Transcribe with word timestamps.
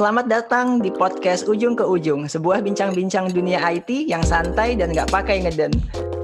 Selamat 0.00 0.32
datang 0.32 0.80
di 0.80 0.88
podcast 0.88 1.44
Ujung 1.44 1.76
ke 1.76 1.84
Ujung, 1.84 2.24
sebuah 2.24 2.64
bincang-bincang 2.64 3.36
dunia 3.36 3.60
IT 3.68 4.08
yang 4.08 4.24
santai 4.24 4.72
dan 4.72 4.96
nggak 4.96 5.12
pakai 5.12 5.44
ngeden. 5.44 5.68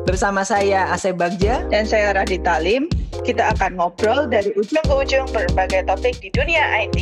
Bersama 0.09 0.41
saya 0.49 0.89
Asep 0.89 1.21
Bagja 1.21 1.61
dan 1.69 1.85
saya 1.85 2.17
Radita 2.17 2.57
Lim, 2.57 2.89
kita 3.21 3.53
akan 3.53 3.77
ngobrol 3.77 4.33
dari 4.33 4.49
ujung 4.57 4.81
ke 4.81 4.95
ujung 4.97 5.29
berbagai 5.29 5.85
topik 5.93 6.17
di 6.25 6.33
dunia 6.33 6.89
IT. 6.89 6.99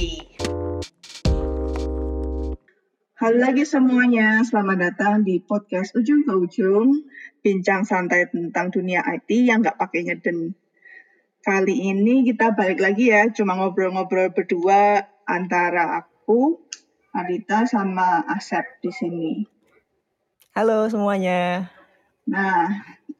Halo 3.22 3.38
lagi 3.38 3.62
semuanya, 3.62 4.42
selamat 4.42 4.78
datang 4.82 5.22
di 5.22 5.38
podcast 5.46 5.94
Ujung 5.94 6.26
ke 6.26 6.34
Ujung, 6.34 7.06
bincang 7.38 7.86
santai 7.86 8.26
tentang 8.34 8.74
dunia 8.74 9.06
IT 9.14 9.30
yang 9.30 9.62
nggak 9.62 9.78
pakai 9.78 10.10
ngeden. 10.10 10.58
Kali 11.38 11.86
ini 11.86 12.26
kita 12.26 12.50
balik 12.50 12.82
lagi 12.82 13.14
ya, 13.14 13.30
cuma 13.30 13.54
ngobrol-ngobrol 13.62 14.34
berdua 14.34 15.06
antara 15.22 16.02
aku, 16.02 16.63
Adita, 17.14 17.62
sama 17.62 18.26
Asep 18.26 18.82
di 18.82 18.90
sini. 18.90 19.46
Halo 20.50 20.90
semuanya. 20.90 21.70
Nah, 22.26 22.66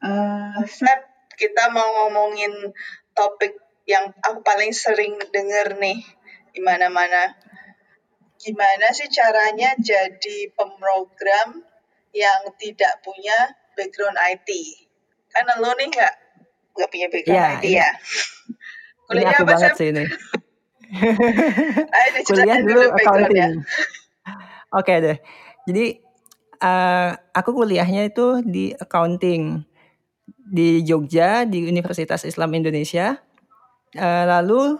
uh, 0.03 0.59
Asep, 0.59 0.99
kita 1.39 1.71
mau 1.71 2.03
ngomongin 2.03 2.75
topik 3.15 3.55
yang 3.87 4.11
aku 4.19 4.43
paling 4.43 4.75
sering 4.75 5.15
denger 5.31 5.79
nih 5.79 6.03
di 6.51 6.59
mana-mana. 6.59 7.39
Gimana 8.35 8.91
sih 8.91 9.07
caranya 9.07 9.79
jadi 9.79 10.51
pemrogram 10.51 11.63
yang 12.11 12.51
tidak 12.59 12.99
punya 12.99 13.55
background 13.79 14.19
IT? 14.19 14.49
Karena 15.31 15.55
lo 15.55 15.71
nih 15.71 15.87
nggak 15.87 16.15
nggak 16.75 16.89
punya 16.91 17.07
background 17.07 17.39
ya, 17.39 17.55
IT 17.55 17.65
ya. 17.71 17.89
Kuliah 19.07 19.39
apa 19.39 19.47
banget 19.47 19.71
sih 19.79 19.87
ini. 19.95 20.03
Kuliah 22.27 22.59
dulu 22.61 22.81
accounting. 22.93 23.61
Oke 24.75 24.91
okay 24.91 24.97
deh. 25.01 25.17
Jadi 25.65 25.85
uh, 26.61 27.11
aku 27.33 27.49
kuliahnya 27.53 28.09
itu 28.09 28.41
di 28.45 28.71
accounting 28.75 29.65
di 30.45 30.85
Jogja 30.85 31.43
di 31.43 31.65
Universitas 31.65 32.23
Islam 32.23 32.53
Indonesia. 32.53 33.17
Uh, 33.95 34.25
lalu 34.27 34.77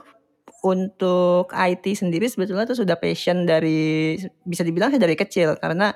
untuk 0.66 1.54
IT 1.54 1.86
sendiri 1.94 2.26
sebetulnya 2.26 2.66
itu 2.66 2.76
sudah 2.76 2.98
passion 2.98 3.46
dari 3.46 4.18
bisa 4.44 4.66
dibilang 4.66 4.92
dari 4.98 5.14
kecil 5.14 5.56
karena 5.62 5.94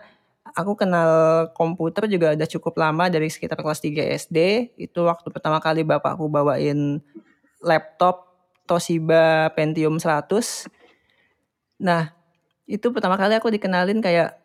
aku 0.54 0.78
kenal 0.78 1.10
komputer 1.58 2.06
juga 2.06 2.38
udah 2.38 2.48
cukup 2.48 2.78
lama 2.78 3.10
dari 3.10 3.30
sekitar 3.30 3.60
kelas 3.60 3.82
3 3.82 4.14
SD. 4.30 4.38
Itu 4.78 5.10
waktu 5.10 5.28
pertama 5.34 5.58
kali 5.62 5.82
bapakku 5.86 6.30
bawain 6.30 7.02
laptop 7.60 8.29
Toshiba 8.70 9.50
Pentium 9.58 9.98
100. 9.98 10.70
Nah, 11.82 12.14
itu 12.70 12.94
pertama 12.94 13.18
kali 13.18 13.34
aku 13.34 13.50
dikenalin 13.50 13.98
kayak 13.98 14.38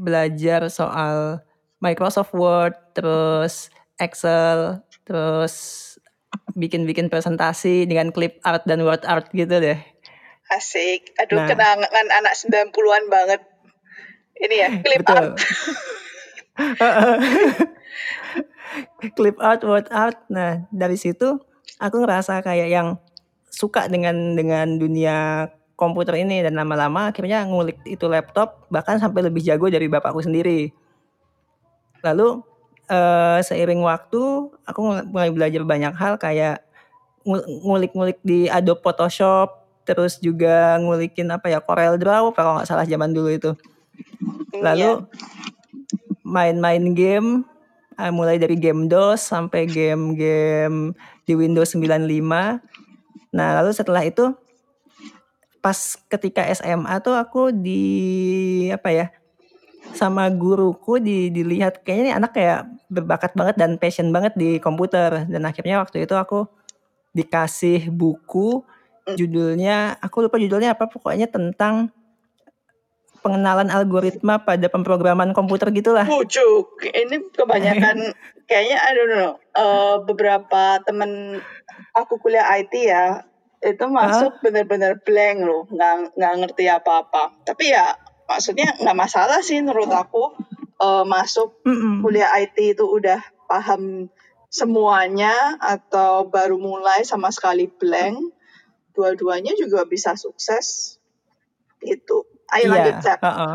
belajar 0.00 0.72
soal 0.72 1.44
Microsoft 1.76 2.32
Word, 2.32 2.72
terus 2.96 3.68
Excel, 4.00 4.80
terus 5.04 5.84
bikin-bikin 6.56 7.12
presentasi 7.12 7.84
dengan 7.84 8.08
clip 8.12 8.40
art 8.44 8.64
dan 8.64 8.84
word 8.84 9.04
art 9.04 9.28
gitu 9.36 9.60
deh. 9.60 9.76
Asik. 10.52 11.12
Aduh, 11.20 11.36
nah, 11.42 11.48
kenangan 11.48 12.08
anak 12.16 12.32
90-an 12.32 13.04
banget. 13.12 13.40
Ini 14.36 14.56
ya, 14.56 14.68
clip 14.80 15.00
betul. 15.04 15.16
art. 15.16 15.36
clip 19.16 19.36
art, 19.40 19.64
word 19.64 19.88
art. 19.92 20.18
Nah, 20.32 20.64
dari 20.72 20.96
situ 20.96 21.38
aku 21.80 21.96
ngerasa 22.04 22.42
kayak 22.44 22.68
yang 22.72 22.98
suka 23.56 23.88
dengan 23.88 24.36
dengan 24.36 24.76
dunia 24.76 25.48
komputer 25.80 26.20
ini 26.20 26.44
dan 26.44 26.60
lama-lama 26.60 27.08
akhirnya 27.08 27.48
ngulik 27.48 27.80
itu 27.88 28.04
laptop 28.04 28.68
bahkan 28.68 29.00
sampai 29.00 29.24
lebih 29.24 29.40
jago 29.40 29.72
dari 29.72 29.88
bapakku 29.88 30.20
sendiri. 30.20 30.76
Lalu 32.04 32.44
uh, 32.92 33.40
seiring 33.40 33.80
waktu 33.80 34.52
aku 34.68 34.80
mulai 35.08 35.32
belajar 35.32 35.64
banyak 35.64 35.96
hal 35.96 36.20
kayak 36.20 36.60
ngulik-ngulik 37.64 38.20
di 38.22 38.46
Adobe 38.46 38.84
Photoshop, 38.84 39.66
terus 39.82 40.20
juga 40.22 40.78
ngulikin 40.78 41.26
apa 41.32 41.50
ya 41.50 41.58
Corel 41.58 41.98
Draw 41.98 42.30
kalau 42.36 42.60
nggak 42.60 42.68
salah 42.68 42.86
zaman 42.86 43.16
dulu 43.16 43.32
itu. 43.32 43.52
Lalu 44.60 45.00
iya. 45.00 45.08
main-main 46.22 46.92
game 46.94 47.42
uh, 47.98 48.12
mulai 48.12 48.36
dari 48.36 48.54
game 48.56 48.86
DOS 48.86 49.26
sampai 49.26 49.66
game-game 49.66 50.94
di 51.26 51.32
Windows 51.34 51.74
95 51.74 52.75
Nah, 53.36 53.60
lalu 53.60 53.76
setelah 53.76 54.00
itu 54.00 54.32
pas 55.60 55.76
ketika 56.08 56.46
SMA 56.56 56.94
tuh 57.04 57.12
aku 57.12 57.52
di 57.52 57.84
apa 58.72 58.90
ya? 58.90 59.06
sama 59.94 60.26
guruku 60.34 60.98
di, 60.98 61.30
dilihat 61.30 61.86
kayaknya 61.86 62.02
nih 62.10 62.16
anak 62.18 62.32
kayak 62.34 62.60
berbakat 62.90 63.32
banget 63.38 63.54
dan 63.54 63.78
passion 63.78 64.10
banget 64.10 64.34
di 64.34 64.58
komputer 64.58 65.30
dan 65.30 65.42
akhirnya 65.46 65.78
waktu 65.78 66.04
itu 66.04 66.14
aku 66.18 66.50
dikasih 67.14 67.88
buku 67.94 68.66
judulnya 69.14 69.94
aku 70.02 70.26
lupa 70.26 70.42
judulnya 70.42 70.74
apa 70.74 70.90
pokoknya 70.90 71.30
tentang 71.30 71.94
pengenalan 73.22 73.70
algoritma 73.74 74.38
pada 74.46 74.70
pemrograman 74.70 75.34
komputer 75.34 75.74
gitulah. 75.74 76.06
Pucuk, 76.06 76.78
ini 76.94 77.26
kebanyakan 77.34 78.14
kayaknya 78.48 78.78
I 78.78 78.90
don't 78.94 79.10
know 79.10 79.30
uh, 79.58 79.98
beberapa 80.06 80.78
temen 80.86 81.42
aku 81.96 82.20
kuliah 82.20 82.46
IT 82.56 82.74
ya 82.76 83.24
itu 83.64 83.84
masuk 83.88 84.38
bener-bener 84.44 85.00
blank 85.02 85.42
loh 85.42 85.64
nggak 85.72 86.14
nggak 86.14 86.34
ngerti 86.44 86.64
apa-apa. 86.70 87.32
Tapi 87.42 87.72
ya 87.72 87.96
maksudnya 88.28 88.76
nggak 88.78 88.98
masalah 88.98 89.40
sih 89.40 89.58
menurut 89.62 89.90
aku 89.90 90.34
uh, 90.82 91.04
masuk 91.06 91.62
mm 91.64 91.76
-mm. 91.76 91.94
kuliah 92.04 92.30
IT 92.36 92.76
itu 92.76 92.84
udah 92.84 93.22
paham 93.46 94.10
semuanya 94.50 95.58
atau 95.58 96.26
baru 96.26 96.58
mulai 96.58 97.02
sama 97.02 97.30
sekali 97.30 97.70
blank 97.70 98.34
dua-duanya 98.96 99.52
juga 99.58 99.84
bisa 99.84 100.16
sukses 100.16 100.96
itu 101.84 102.24
ayo 102.56 102.64
yeah, 102.64 102.72
lanjut 102.72 102.96
chat 103.04 103.20
uh 103.20 103.28
-uh. 103.28 103.54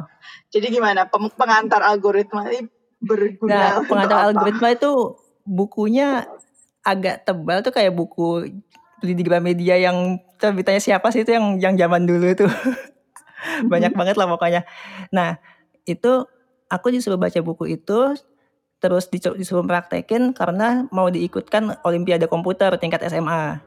jadi 0.53 0.67
gimana? 0.69 1.09
Pengantar 1.09 1.81
algoritma 1.81 2.47
ini 2.51 2.69
berguna 3.01 3.81
nah, 3.81 3.81
pengantar 3.81 4.19
algoritma 4.29 4.77
itu 4.77 5.17
bukunya 5.41 6.29
agak 6.81 7.25
tebal 7.25 7.61
tuh 7.61 7.73
kayak 7.73 7.93
buku 7.93 8.49
beli 9.01 9.13
di 9.17 9.23
Gramedia 9.25 9.77
yang 9.77 10.21
terbitanya 10.37 10.81
siapa 10.81 11.09
sih 11.09 11.25
itu 11.25 11.33
yang 11.33 11.57
yang 11.57 11.73
zaman 11.77 12.05
dulu 12.05 12.25
itu 12.29 12.45
banyak 13.71 13.93
banget 13.93 14.15
lah 14.17 14.29
pokoknya. 14.29 14.61
Nah 15.13 15.37
itu 15.85 16.25
aku 16.69 16.93
disuruh 16.93 17.17
baca 17.17 17.37
buku 17.41 17.77
itu 17.77 18.15
terus 18.81 19.05
disuruh 19.13 19.61
praktekin 19.61 20.33
karena 20.33 20.89
mau 20.89 21.05
diikutkan 21.09 21.77
Olimpiade 21.85 22.25
komputer 22.25 22.73
tingkat 22.81 23.05
SMA 23.05 23.61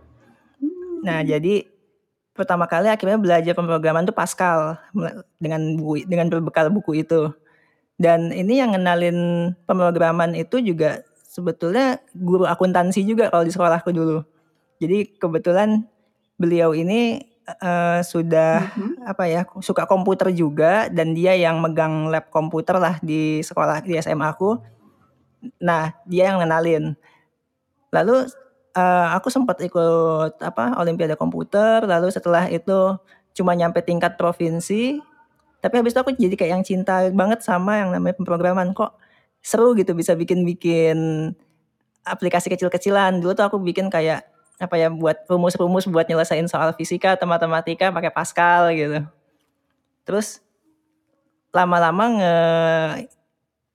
nah 1.04 1.20
hmm. 1.22 1.28
jadi 1.30 1.54
pertama 2.34 2.66
kali 2.66 2.90
akhirnya 2.90 3.16
belajar 3.16 3.54
pemrograman 3.54 4.02
tuh 4.04 4.12
Pascal 4.12 4.76
dengan 5.38 5.78
buku 5.78 6.02
dengan 6.04 6.26
berbekal 6.28 6.68
buku 6.68 7.06
itu. 7.06 7.30
Dan 7.94 8.34
ini 8.34 8.58
yang 8.58 8.74
ngenalin 8.74 9.54
pemrograman 9.70 10.34
itu 10.34 10.58
juga 10.58 10.98
sebetulnya 11.34 11.98
guru 12.14 12.46
akuntansi 12.46 13.02
juga 13.02 13.26
kalau 13.26 13.42
di 13.42 13.50
sekolahku 13.50 13.90
dulu. 13.90 14.22
Jadi 14.78 15.18
kebetulan 15.18 15.82
beliau 16.38 16.70
ini 16.78 17.26
uh, 17.58 17.98
sudah 18.06 18.70
mm-hmm. 18.70 19.10
apa 19.10 19.24
ya 19.26 19.42
suka 19.58 19.82
komputer 19.90 20.30
juga 20.30 20.86
dan 20.94 21.10
dia 21.10 21.34
yang 21.34 21.58
megang 21.58 22.06
lab 22.06 22.30
komputer 22.30 22.78
lah 22.78 23.02
di 23.02 23.42
sekolah 23.42 23.82
di 23.82 23.98
SMA 23.98 24.30
aku. 24.30 24.62
Nah 25.58 25.90
dia 26.06 26.30
yang 26.30 26.38
ngenalin. 26.38 26.94
Lalu 27.90 28.30
uh, 28.78 29.08
aku 29.18 29.26
sempat 29.26 29.58
ikut 29.58 30.38
apa 30.38 30.78
Olimpiade 30.78 31.18
komputer. 31.18 31.82
Lalu 31.82 32.14
setelah 32.14 32.46
itu 32.46 32.94
cuma 33.34 33.58
nyampe 33.58 33.82
tingkat 33.82 34.14
provinsi. 34.14 35.02
Tapi 35.58 35.74
habis 35.82 35.96
itu 35.96 36.00
aku 36.02 36.12
jadi 36.14 36.34
kayak 36.38 36.52
yang 36.60 36.64
cinta 36.66 37.08
banget 37.10 37.42
sama 37.42 37.82
yang 37.82 37.90
namanya 37.90 38.14
pemrograman 38.20 38.70
kok 38.70 38.94
seru 39.44 39.76
gitu 39.76 39.92
bisa 39.92 40.16
bikin-bikin 40.16 40.96
aplikasi 42.08 42.48
kecil-kecilan. 42.48 43.20
Dulu 43.20 43.36
tuh 43.36 43.44
aku 43.44 43.60
bikin 43.60 43.92
kayak 43.92 44.24
apa 44.56 44.74
ya 44.80 44.88
buat 44.88 45.28
rumus-rumus 45.28 45.84
buat 45.90 46.08
nyelesain 46.08 46.48
soal 46.48 46.72
fisika 46.72 47.20
atau 47.20 47.28
matematika 47.28 47.92
pakai 47.92 48.08
Pascal 48.08 48.72
gitu. 48.72 49.04
Terus 50.08 50.40
lama-lama 51.52 52.04
nge 52.18 52.34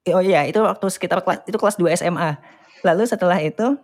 oh 0.09 0.23
iya 0.25 0.43
itu 0.49 0.57
waktu 0.59 0.85
sekitar 0.89 1.21
kelas 1.21 1.45
itu 1.45 1.57
kelas 1.61 1.77
2 1.77 1.99
SMA. 2.01 2.41
Lalu 2.81 3.03
setelah 3.05 3.37
itu 3.37 3.77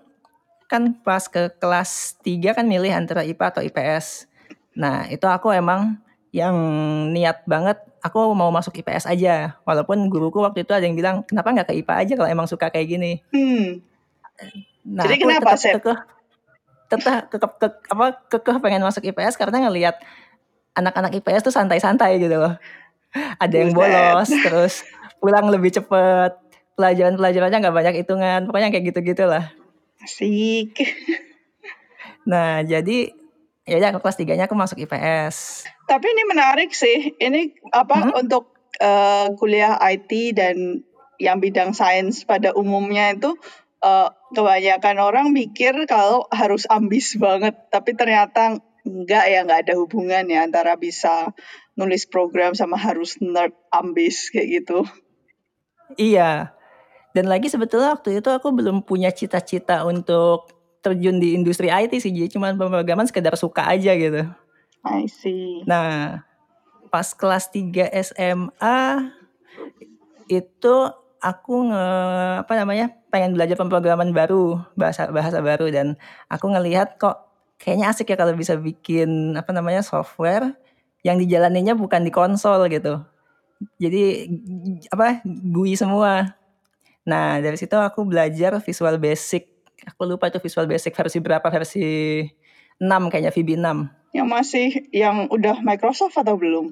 kan 0.65 0.97
pas 1.05 1.29
ke 1.29 1.53
kelas 1.61 2.17
3 2.25 2.57
kan 2.57 2.65
milih 2.65 2.89
antara 2.89 3.21
IPA 3.21 3.45
atau 3.53 3.61
IPS. 3.61 4.25
Nah, 4.73 5.05
itu 5.07 5.23
aku 5.29 5.53
emang 5.53 6.01
yang 6.35 6.55
niat 7.13 7.45
banget 7.47 7.79
aku 8.05 8.37
mau 8.37 8.53
masuk 8.53 8.77
IPS 8.77 9.09
aja. 9.09 9.57
Walaupun 9.65 10.05
guruku 10.13 10.37
waktu 10.45 10.61
itu 10.61 10.71
ada 10.77 10.85
yang 10.85 10.93
bilang, 10.93 11.25
kenapa 11.25 11.49
nggak 11.49 11.73
ke 11.73 11.81
IPA 11.81 11.93
aja 12.05 12.13
kalau 12.13 12.29
emang 12.29 12.45
suka 12.45 12.69
kayak 12.69 12.85
gini. 12.85 13.11
Hmm. 13.33 13.81
Nah, 14.85 15.09
Jadi 15.09 15.15
kenapa, 15.25 15.57
tetap 15.57 15.81
kekeh, 15.81 15.99
tetap 16.85 17.21
kekeh, 17.33 17.51
ke, 17.57 17.67
apa, 17.89 18.05
kekeh 18.29 18.57
pengen 18.61 18.85
masuk 18.85 19.01
IPS 19.01 19.41
karena 19.41 19.65
ngelihat 19.65 19.97
anak-anak 20.77 21.17
IPS 21.17 21.49
tuh 21.49 21.55
santai-santai 21.55 22.21
gitu 22.21 22.37
loh. 22.37 22.53
ada 23.43 23.55
yang 23.55 23.71
bolos, 23.71 24.27
terus 24.27 24.83
pulang 25.23 25.47
lebih 25.47 25.71
cepet, 25.71 26.35
pelajaran-pelajarannya 26.75 27.57
nggak 27.63 27.75
banyak 27.75 27.95
hitungan, 28.03 28.45
pokoknya 28.45 28.69
kayak 28.69 28.91
gitu-gitulah. 28.93 29.49
Asik. 30.03 30.75
Nah, 32.25 32.65
jadi 32.65 33.15
ya 33.65 33.75
udah 33.77 34.01
kelas 34.01 34.17
tiganya 34.19 34.45
aku 34.45 34.53
masuk 34.53 34.81
IPS. 34.81 35.65
Tapi 35.85 36.05
ini 36.05 36.23
menarik 36.25 36.73
sih. 36.73 37.13
Ini 37.17 37.69
apa 37.69 38.09
hmm? 38.09 38.21
untuk 38.25 38.53
uh, 38.81 39.33
kuliah 39.37 39.77
IT 39.77 40.11
dan 40.33 40.81
yang 41.21 41.39
bidang 41.39 41.71
sains 41.71 42.27
pada 42.27 42.51
umumnya 42.51 43.15
itu 43.15 43.37
uh, 43.85 44.09
kebanyakan 44.35 44.97
orang 44.99 45.27
mikir 45.31 45.73
kalau 45.87 46.27
harus 46.33 46.67
ambis 46.67 47.15
banget, 47.15 47.55
tapi 47.71 47.95
ternyata 47.95 48.59
enggak 48.83 49.25
ya, 49.31 49.39
enggak 49.45 49.61
ada 49.69 49.73
hubungan 49.79 50.25
ya 50.27 50.43
antara 50.43 50.75
bisa 50.75 51.31
nulis 51.75 52.07
program 52.07 52.55
sama 52.55 52.75
harus 52.75 53.19
nerd 53.23 53.55
ambis 53.71 54.31
kayak 54.31 54.63
gitu. 54.63 54.83
Iya. 55.95 56.55
Dan 57.15 57.31
lagi 57.31 57.47
sebetulnya 57.47 57.95
waktu 57.95 58.19
itu 58.19 58.27
aku 58.27 58.51
belum 58.51 58.83
punya 58.83 59.07
cita-cita 59.07 59.87
untuk 59.87 60.51
terjun 60.83 61.17
di 61.17 61.33
industri 61.33 61.71
IT 61.71 61.97
sih, 61.97 62.11
jadi 62.11 62.27
cuma 62.29 62.51
pemrograman 62.53 63.07
sekedar 63.07 63.33
suka 63.39 63.65
aja 63.71 63.95
gitu. 63.95 64.27
I 64.85 65.09
see. 65.09 65.65
Nah, 65.65 66.21
pas 66.93 67.09
kelas 67.17 67.49
3 67.49 67.89
SMA 68.05 68.79
itu 70.29 70.75
aku 71.17 71.73
nge 71.73 71.85
apa 72.45 72.53
namanya 72.53 72.93
pengen 73.09 73.33
belajar 73.33 73.57
pemrograman 73.57 74.13
baru 74.13 74.61
bahasa 74.77 75.09
bahasa 75.09 75.41
baru. 75.41 75.73
Dan 75.73 75.97
aku 76.29 76.53
ngelihat 76.53 77.01
kok 77.01 77.25
kayaknya 77.57 77.89
asik 77.89 78.13
ya 78.13 78.17
kalau 78.17 78.37
bisa 78.37 78.53
bikin 78.61 79.33
apa 79.33 79.49
namanya 79.49 79.81
software 79.81 80.53
yang 81.01 81.17
dijalaninya 81.17 81.73
bukan 81.73 82.05
di 82.05 82.13
konsol 82.13 82.69
gitu. 82.69 83.01
Jadi 83.81 84.29
apa 84.93 85.25
GUI 85.25 85.73
semua. 85.73 86.37
Nah 87.09 87.41
dari 87.41 87.57
situ 87.57 87.73
aku 87.73 88.05
belajar 88.05 88.61
Visual 88.61 89.01
Basic. 89.01 89.49
Aku 89.89 90.05
lupa 90.05 90.29
itu 90.29 90.37
Visual 90.37 90.69
Basic 90.69 90.93
versi 90.93 91.17
berapa 91.21 91.45
versi 91.49 92.21
6 92.77 93.09
kayaknya 93.09 93.31
VB 93.33 93.49
6 93.57 94.04
yang 94.15 94.31
masih 94.31 94.87
yang 94.95 95.27
udah 95.27 95.59
Microsoft 95.59 96.15
atau 96.15 96.39
belum 96.39 96.71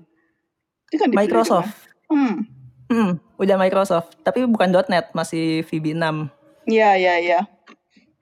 itu 0.95 0.99
kan 1.03 1.11
Microsoft 1.11 1.91
hmm 2.07 2.63
Hmm, 2.93 3.17
udah 3.41 3.57
Microsoft, 3.57 4.21
tapi 4.21 4.45
bukan 4.45 4.69
.NET, 4.69 5.17
masih 5.17 5.65
VB6. 5.65 6.29
Iya, 6.69 6.93
iya, 6.93 7.15
iya. 7.17 7.39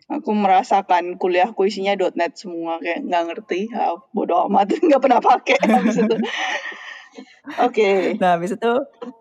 Aku 0.07 0.31
merasakan 0.31 1.19
kuliahku 1.19 1.67
isinya 1.67 1.91
.NET 2.15 2.39
semua, 2.39 2.79
kayak 2.79 3.03
nggak 3.03 3.23
ngerti. 3.27 3.67
Ya, 3.67 3.91
bodoh 4.15 4.47
amat, 4.47 4.71
nggak 4.87 5.01
pernah 5.03 5.19
pakai 5.19 5.59
habis 5.67 5.99
itu. 5.99 6.15
Oke. 7.67 7.75
Okay. 7.75 7.99
Nah, 8.15 8.39
habis 8.39 8.55
itu 8.55 8.71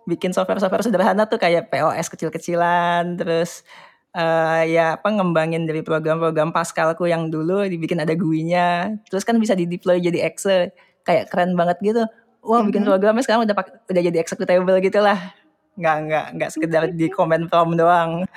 bikin 0.07 0.31
software-software 0.31 0.87
sederhana 0.87 1.27
tuh 1.27 1.43
kayak 1.43 1.67
POS 1.67 2.07
kecil-kecilan, 2.15 3.19
terus 3.19 3.67
uh, 4.15 4.63
ya 4.65 4.97
apa 4.99 5.09
ngembangin 5.11 5.67
dari 5.67 5.85
program-program 5.85 6.51
Pascalku 6.55 7.07
yang 7.07 7.29
dulu 7.29 7.67
dibikin 7.67 8.03
ada 8.03 8.15
GUI-nya, 8.15 8.99
terus 9.11 9.23
kan 9.23 9.37
bisa 9.37 9.59
di 9.59 9.67
deploy 9.67 10.01
jadi 10.01 10.27
Excel, 10.27 10.71
kayak 11.07 11.31
keren 11.31 11.59
banget 11.59 11.79
gitu. 11.83 12.03
Wah, 12.41 12.65
bikin 12.65 12.83
mm-hmm. 12.83 12.89
programnya 12.89 13.23
sekarang 13.23 13.45
udah 13.45 13.57
pakai 13.57 13.73
udah 13.93 14.03
jadi 14.03 14.19
executable 14.23 14.79
gitu 14.81 15.05
lah 15.05 15.37
nggak 15.81 15.97
nggak 16.07 16.27
nggak 16.37 16.51
sekedar 16.51 16.83
di 16.93 17.07
komen 17.09 17.47
prom 17.47 17.73
doang. 17.79 18.29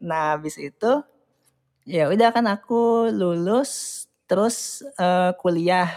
Nah 0.00 0.36
habis 0.36 0.56
itu 0.60 1.02
ya 1.84 2.08
udah 2.08 2.32
kan 2.32 2.48
aku 2.48 3.10
lulus 3.10 4.04
terus 4.24 4.84
uh, 5.00 5.34
kuliah. 5.36 5.90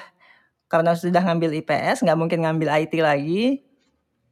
Karena 0.68 0.92
sudah 1.00 1.24
ngambil 1.24 1.64
IPS 1.64 2.04
nggak 2.04 2.20
mungkin 2.20 2.44
ngambil 2.44 2.68
IT 2.84 2.94
lagi. 3.00 3.64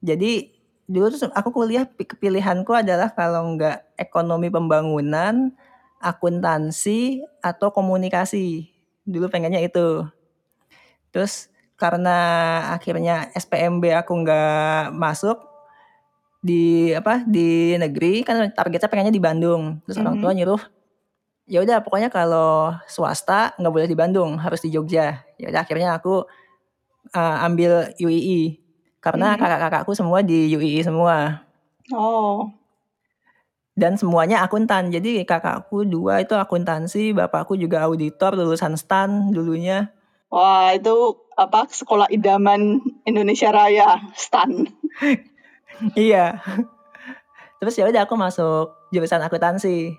Jadi 0.03 0.54
dulu 0.85 1.09
tuh 1.09 1.33
aku 1.33 1.49
kuliah 1.49 1.85
pilihanku 1.97 2.69
adalah 2.69 3.09
kalau 3.13 3.57
nggak 3.57 3.97
ekonomi 3.97 4.53
pembangunan 4.53 5.49
akuntansi 5.97 7.25
atau 7.41 7.73
komunikasi 7.73 8.69
dulu 9.01 9.25
pengennya 9.29 9.65
itu 9.65 10.05
terus 11.09 11.49
karena 11.75 12.17
akhirnya 12.77 13.33
SPMB 13.33 13.83
aku 14.05 14.13
nggak 14.21 14.93
masuk 14.93 15.41
di 16.45 16.93
apa 16.93 17.25
di 17.25 17.73
negeri 17.81 18.21
kan 18.21 18.53
targetnya 18.53 18.85
pengennya 18.85 19.13
di 19.13 19.23
Bandung 19.23 19.81
terus 19.83 19.97
mm 19.97 20.01
-hmm. 20.01 20.05
orang 20.05 20.17
tua 20.21 20.29
mm-hmm. 20.29 20.39
nyuruh 20.45 20.63
ya 21.45 21.59
udah 21.61 21.77
pokoknya 21.81 22.09
kalau 22.13 22.73
swasta 22.85 23.57
nggak 23.57 23.73
boleh 23.73 23.89
di 23.89 23.97
Bandung 23.97 24.37
harus 24.37 24.61
di 24.61 24.69
Jogja 24.69 25.25
ya 25.41 25.47
udah 25.49 25.61
akhirnya 25.65 25.97
aku 25.97 26.25
uh, 27.13 27.37
ambil 27.45 27.93
UII 27.97 28.64
karena 29.05 29.33
mm 29.33 29.33
-hmm. 29.37 29.41
kakak-kakakku 29.45 29.93
semua 29.93 30.25
di 30.25 30.49
UII 30.49 30.81
semua 30.81 31.45
oh 31.93 32.49
dan 33.77 33.99
semuanya 34.01 34.41
akuntan 34.41 34.89
jadi 34.89 35.21
kakakku 35.21 35.85
dua 35.85 36.25
itu 36.25 36.33
akuntansi 36.33 37.13
bapakku 37.13 37.53
juga 37.53 37.85
auditor 37.85 38.33
lulusan 38.33 38.73
stan 38.73 39.29
dulunya 39.29 39.93
wah 40.33 40.73
itu 40.73 41.21
apa 41.37 41.69
sekolah 41.69 42.09
idaman 42.09 42.81
Indonesia 43.05 43.53
Raya 43.53 44.01
stan 44.17 44.73
iya. 45.97 46.39
Terus 47.59 47.75
ya 47.79 47.85
udah 47.87 48.03
aku 48.05 48.15
masuk 48.15 48.75
jurusan 48.91 49.21
akuntansi. 49.23 49.95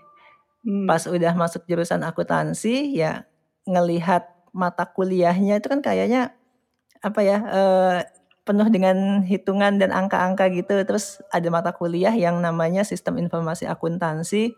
Hmm. 0.67 0.87
Pas 0.89 1.03
udah 1.07 1.33
masuk 1.37 1.65
jurusan 1.69 2.03
akuntansi 2.03 2.97
ya 2.97 3.29
ngelihat 3.67 4.27
mata 4.57 4.89
kuliahnya 4.89 5.61
itu 5.61 5.69
kan 5.69 5.83
kayaknya 5.85 6.33
apa 7.05 7.21
ya 7.21 7.39
eh, 7.45 7.99
penuh 8.47 8.69
dengan 8.71 9.27
hitungan 9.27 9.77
dan 9.83 9.91
angka-angka 9.91 10.49
gitu. 10.55 10.79
Terus 10.87 11.21
ada 11.35 11.49
mata 11.51 11.75
kuliah 11.75 12.15
yang 12.15 12.39
namanya 12.39 12.87
sistem 12.87 13.19
informasi 13.19 13.67
akuntansi 13.67 14.55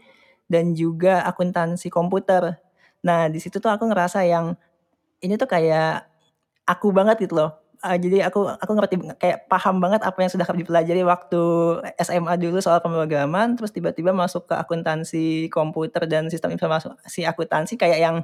dan 0.46 0.76
juga 0.76 1.24
akuntansi 1.24 1.88
komputer. 1.88 2.60
Nah 3.02 3.32
di 3.32 3.40
situ 3.40 3.58
tuh 3.58 3.72
aku 3.72 3.88
ngerasa 3.88 4.28
yang 4.28 4.54
ini 5.24 5.40
tuh 5.40 5.48
kayak 5.48 6.04
aku 6.68 6.92
banget 6.92 7.24
gitu 7.24 7.40
loh 7.40 7.68
uh, 7.82 7.96
jadi 7.98 8.26
aku 8.26 8.46
aku 8.58 8.72
ngerti 8.74 8.94
kayak 9.18 9.46
paham 9.46 9.78
banget 9.78 10.02
apa 10.02 10.18
yang 10.22 10.30
sudah 10.30 10.46
dipelajari 10.46 11.02
waktu 11.06 11.42
SMA 12.02 12.34
dulu 12.40 12.58
soal 12.58 12.82
pemrograman, 12.82 13.54
terus 13.54 13.70
tiba-tiba 13.70 14.10
masuk 14.10 14.50
ke 14.50 14.54
akuntansi 14.54 15.50
komputer 15.52 16.06
dan 16.10 16.26
sistem 16.32 16.54
informasi 16.54 17.22
akuntansi 17.26 17.78
kayak 17.78 17.98
yang 18.02 18.16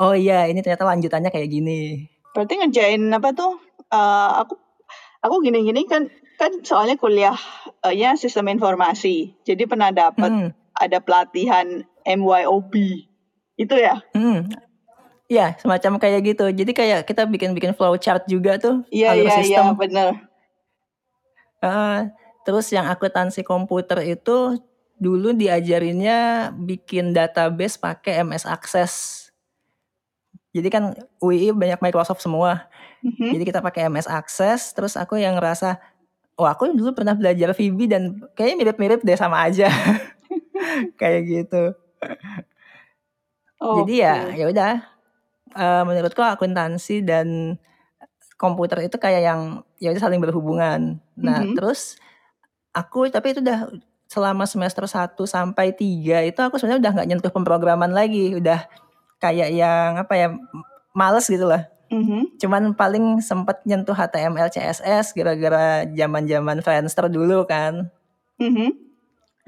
oh 0.00 0.14
iya 0.14 0.46
ini 0.48 0.60
ternyata 0.64 0.88
lanjutannya 0.88 1.30
kayak 1.32 1.48
gini. 1.50 2.08
Berarti 2.32 2.54
ngerjain 2.60 3.02
apa 3.12 3.28
tuh? 3.34 3.58
Uh, 3.88 4.44
aku 4.44 4.60
aku 5.22 5.42
gini-gini 5.42 5.84
kan 5.88 6.06
kan 6.38 6.62
soalnya 6.62 6.94
kuliahnya 6.94 8.14
sistem 8.14 8.50
informasi. 8.54 9.34
Jadi 9.42 9.66
pernah 9.66 9.90
dapat 9.90 10.30
hmm. 10.30 10.48
ada 10.78 10.98
pelatihan 11.02 11.82
MYOB. 12.06 12.74
Itu 13.58 13.74
ya? 13.74 13.98
Hmm. 14.14 14.46
Iya, 15.28 15.60
semacam 15.60 16.00
kayak 16.00 16.20
gitu. 16.24 16.46
Jadi 16.48 16.72
kayak 16.72 17.04
kita 17.04 17.28
bikin-bikin 17.28 17.76
flow 17.76 17.98
chart 18.00 18.24
juga 18.30 18.56
tuh. 18.56 18.86
Iya, 18.88 19.12
iya, 19.18 19.34
iya, 19.44 19.62
benar. 19.76 20.24
Uh, 21.60 22.08
terus 22.46 22.70
yang 22.72 22.88
akuntansi 22.88 23.44
komputer 23.44 24.00
itu 24.08 24.56
dulu 24.96 25.36
diajarinnya 25.36 26.50
bikin 26.56 27.12
database 27.12 27.76
pakai 27.76 28.24
MS 28.24 28.48
Access. 28.48 29.27
Jadi 30.58 30.68
kan 30.68 30.84
UI 31.22 31.54
banyak 31.54 31.80
Microsoft 31.80 32.20
semua. 32.20 32.66
Mm-hmm. 33.04 33.30
Jadi 33.34 33.44
kita 33.46 33.60
pakai 33.62 33.86
MS 33.86 34.10
Access. 34.10 34.74
Terus 34.74 34.98
aku 34.98 35.16
yang 35.16 35.38
ngerasa, 35.38 35.78
oh 36.38 36.46
aku 36.46 36.70
dulu 36.74 36.92
pernah 36.92 37.14
belajar 37.14 37.54
VB 37.54 37.78
dan 37.86 38.02
kayaknya 38.34 38.56
mirip-mirip 38.58 39.00
deh 39.06 39.18
sama 39.18 39.46
aja. 39.46 39.70
kayak 41.00 41.20
gitu. 41.26 41.62
Okay. 43.58 43.76
Jadi 43.82 43.94
ya, 43.98 44.16
ya 44.34 44.44
udah 44.50 44.72
uh, 45.54 45.82
menurutku 45.86 46.22
akuntansi 46.22 47.02
dan 47.02 47.58
komputer 48.38 48.86
itu 48.86 48.96
kayak 49.02 49.22
yang 49.22 49.40
ya 49.82 49.90
udah 49.90 50.02
saling 50.02 50.22
berhubungan. 50.22 51.02
Nah, 51.18 51.42
mm-hmm. 51.42 51.58
terus 51.58 51.98
aku 52.70 53.10
tapi 53.10 53.34
itu 53.34 53.42
udah 53.42 53.66
selama 54.08 54.48
semester 54.48 54.88
1 54.88 55.18
sampai 55.28 55.76
3 55.76 56.32
itu 56.32 56.40
aku 56.40 56.56
sebenarnya 56.56 56.80
udah 56.80 56.92
nggak 56.96 57.08
nyentuh 57.12 57.32
pemrograman 57.34 57.92
lagi, 57.92 58.38
udah 58.38 58.64
kayak 59.18 59.50
yang 59.54 59.98
apa 59.98 60.14
ya 60.14 60.28
males 60.94 61.26
gitu 61.26 61.46
lah. 61.46 61.66
Mm-hmm. 61.88 62.22
Cuman 62.40 62.62
paling 62.76 63.20
sempat 63.24 63.64
nyentuh 63.64 63.96
HTML, 63.96 64.52
CSS 64.52 65.16
gara-gara 65.16 65.88
zaman-zaman 65.88 66.60
Friendster 66.60 67.08
dulu 67.08 67.48
kan. 67.48 67.88
Mm-hmm. 68.38 68.70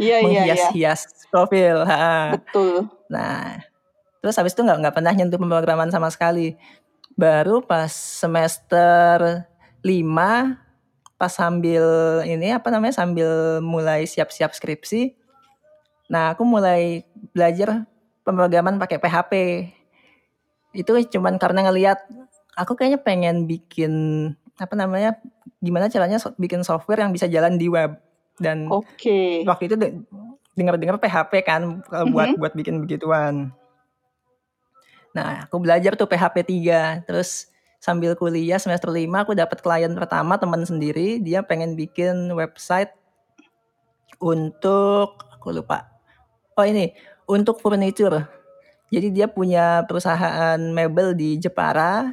Iya 0.00 0.16
iya 0.24 0.42
iya. 0.56 0.68
Hias 0.72 1.28
profil. 1.28 1.84
Ha. 1.84 2.32
Betul. 2.40 2.88
Nah, 3.12 3.60
Terus 4.20 4.36
habis 4.36 4.52
itu 4.52 4.62
nggak 4.62 4.78
nggak 4.84 4.94
pernah 5.00 5.12
nyentuh 5.16 5.40
pemrograman 5.40 5.88
sama 5.88 6.12
sekali. 6.12 6.54
Baru 7.16 7.64
pas 7.64 7.90
semester 7.92 9.48
5 9.80 10.56
pas 11.20 11.32
sambil 11.32 11.84
ini 12.24 12.52
apa 12.52 12.68
namanya 12.72 12.96
sambil 12.96 13.60
mulai 13.64 14.04
siap-siap 14.04 14.52
skripsi. 14.52 15.16
Nah, 16.12 16.36
aku 16.36 16.44
mulai 16.44 17.04
belajar 17.32 17.88
pemrograman 18.22 18.80
pakai 18.80 18.98
PHP. 19.00 19.32
Itu 20.76 20.94
cuman 21.10 21.36
karena 21.36 21.66
ngelihat 21.66 21.98
aku 22.54 22.78
kayaknya 22.78 23.00
pengen 23.02 23.48
bikin 23.48 23.92
apa 24.60 24.76
namanya 24.76 25.16
gimana 25.60 25.88
caranya 25.88 26.20
bikin 26.36 26.60
software 26.60 27.00
yang 27.00 27.12
bisa 27.12 27.24
jalan 27.24 27.56
di 27.56 27.72
web 27.72 27.96
dan 28.40 28.68
okay. 28.68 29.44
waktu 29.44 29.72
itu 29.72 29.76
dengar-dengar 30.56 31.00
PHP 31.00 31.32
kan 31.44 31.80
buat 31.88 32.06
mm 32.06 32.12
-hmm. 32.12 32.40
buat 32.40 32.52
bikin 32.56 32.80
begituan. 32.84 33.52
Nah, 35.10 35.46
aku 35.46 35.58
belajar 35.58 35.98
tuh 35.98 36.06
PHP 36.06 36.46
3. 36.46 37.06
Terus 37.06 37.50
sambil 37.82 38.14
kuliah 38.14 38.60
semester 38.62 38.92
5 38.92 39.10
aku 39.10 39.32
dapat 39.34 39.58
klien 39.58 39.90
pertama 39.96 40.38
teman 40.38 40.62
sendiri, 40.62 41.18
dia 41.18 41.42
pengen 41.42 41.74
bikin 41.74 42.30
website 42.36 42.92
untuk 44.20 45.18
aku 45.32 45.50
lupa. 45.50 45.88
Oh 46.54 46.66
ini, 46.66 46.92
untuk 47.30 47.62
furniture. 47.62 48.26
Jadi 48.90 49.14
dia 49.14 49.30
punya 49.30 49.86
perusahaan 49.86 50.58
mebel 50.58 51.14
di 51.14 51.38
Jepara. 51.38 52.10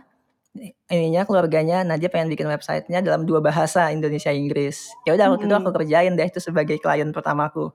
Ininya 0.94 1.26
keluarganya. 1.26 1.82
Nah 1.82 1.98
dia 1.98 2.14
pengen 2.14 2.30
bikin 2.30 2.46
websitenya 2.46 3.02
dalam 3.02 3.26
dua 3.26 3.42
bahasa 3.42 3.90
Indonesia 3.90 4.30
Inggris. 4.30 4.94
Ya 5.10 5.18
udah 5.18 5.34
waktu 5.34 5.50
hmm. 5.50 5.54
itu 5.54 5.58
aku 5.58 5.70
kerjain 5.74 6.14
deh 6.14 6.30
itu 6.30 6.38
sebagai 6.38 6.78
klien 6.78 7.10
pertamaku. 7.10 7.74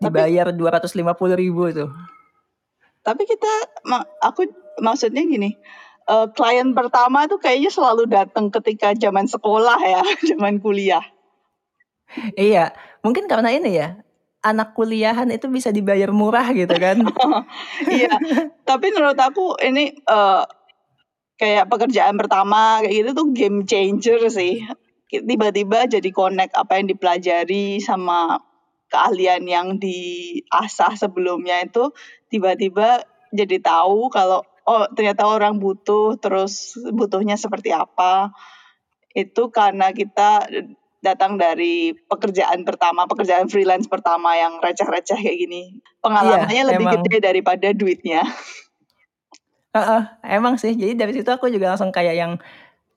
Dibayar 0.00 0.48
dua 0.56 0.80
ratus 0.80 0.96
lima 0.96 1.12
puluh 1.12 1.36
ribu 1.36 1.68
tuh 1.68 1.92
tapi 3.02 3.26
kita 3.26 3.52
aku 4.22 4.46
maksudnya 4.78 5.26
gini 5.26 5.58
uh, 6.06 6.30
klien 6.30 6.70
pertama 6.72 7.26
tuh 7.26 7.42
kayaknya 7.42 7.70
selalu 7.70 8.06
datang 8.06 8.48
ketika 8.48 8.94
zaman 8.94 9.26
sekolah 9.26 9.78
ya 9.82 10.02
zaman 10.34 10.62
kuliah. 10.62 11.02
Iya 12.38 12.70
mungkin 13.02 13.26
karena 13.26 13.50
ini 13.50 13.70
ya 13.74 13.98
anak 14.42 14.74
kuliahan 14.74 15.30
itu 15.30 15.46
bisa 15.46 15.70
dibayar 15.70 16.10
murah 16.10 16.50
gitu 16.50 16.74
kan? 16.74 16.98
Iya 17.86 18.18
tapi 18.66 18.88
menurut 18.94 19.18
aku 19.20 19.58
ini 19.62 19.92
uh, 20.08 20.42
kayak 21.38 21.68
pekerjaan 21.68 22.16
pertama 22.18 22.80
kayak 22.80 22.94
gitu 23.04 23.10
tuh 23.12 23.28
game 23.34 23.62
changer 23.68 24.20
sih. 24.32 24.64
Tiba-tiba 25.12 25.84
jadi 25.86 26.08
connect 26.08 26.56
apa 26.56 26.80
yang 26.80 26.88
dipelajari 26.88 27.82
sama 27.84 28.40
keahlian 28.88 29.44
yang 29.44 29.76
diasah 29.76 30.96
sebelumnya 30.96 31.60
itu 31.64 31.92
tiba-tiba 32.32 33.04
jadi 33.32 33.60
tahu 33.60 34.08
kalau 34.08 34.44
oh 34.64 34.88
ternyata 34.92 35.28
orang 35.28 35.60
butuh 35.60 36.16
terus 36.16 36.76
butuhnya 36.96 37.36
seperti 37.36 37.76
apa. 37.76 38.32
Itu 39.12 39.52
karena 39.52 39.92
kita 39.92 40.48
datang 41.02 41.34
dari 41.34 41.92
pekerjaan 42.06 42.62
pertama 42.62 43.10
pekerjaan 43.10 43.50
freelance 43.50 43.90
pertama 43.90 44.38
yang 44.38 44.62
receh-receh 44.62 45.18
kayak 45.18 45.38
gini 45.38 45.82
pengalamannya 45.98 46.62
iya, 46.62 46.68
lebih 46.70 46.86
emang. 46.86 47.02
gede 47.02 47.18
daripada 47.18 47.68
duitnya 47.74 48.22
uh, 49.76 50.02
emang 50.24 50.60
sih. 50.60 50.76
Jadi 50.76 50.92
dari 50.96 51.12
situ 51.16 51.28
aku 51.28 51.48
juga 51.48 51.72
langsung 51.72 51.90
kayak 51.90 52.14
yang 52.16 52.32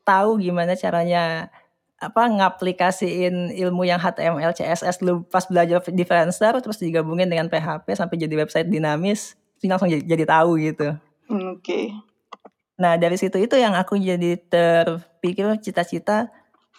tahu 0.06 0.38
gimana 0.38 0.78
caranya 0.78 1.50
apa 1.96 2.28
ngaplikasiin 2.28 3.56
ilmu 3.56 3.88
yang 3.88 3.98
HTML, 3.98 4.52
CSS 4.52 5.02
lu 5.02 5.24
pas 5.26 5.48
belajar 5.48 5.80
di 5.90 6.04
Friendster 6.04 6.54
terus 6.60 6.78
digabungin 6.78 7.32
dengan 7.32 7.48
PHP 7.48 7.88
sampai 7.96 8.20
jadi 8.20 8.36
website 8.36 8.68
dinamis, 8.68 9.40
itu 9.58 9.72
langsung 9.72 9.90
jadi, 9.90 10.04
jadi 10.04 10.24
tahu 10.28 10.60
gitu. 10.60 10.94
Oke. 11.32 11.64
Okay. 11.64 11.86
Nah, 12.76 13.00
dari 13.00 13.16
situ 13.16 13.40
itu 13.40 13.56
yang 13.56 13.72
aku 13.72 13.96
jadi 13.96 14.36
terpikir 14.36 15.48
cita-cita 15.64 16.28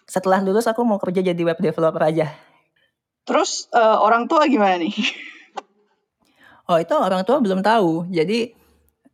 setelah 0.06 0.38
lulus 0.40 0.70
aku 0.70 0.86
mau 0.86 1.02
kerja 1.02 1.20
jadi 1.20 1.42
web 1.42 1.58
developer 1.58 2.02
aja. 2.02 2.32
Terus 3.26 3.66
uh, 3.74 3.98
orang 4.00 4.30
tua 4.30 4.46
gimana 4.46 4.78
nih? 4.80 4.94
Oh, 6.66 6.82
itu 6.82 6.90
orang 6.98 7.22
tua 7.22 7.38
belum 7.38 7.62
tahu. 7.62 8.10
Jadi 8.10 8.50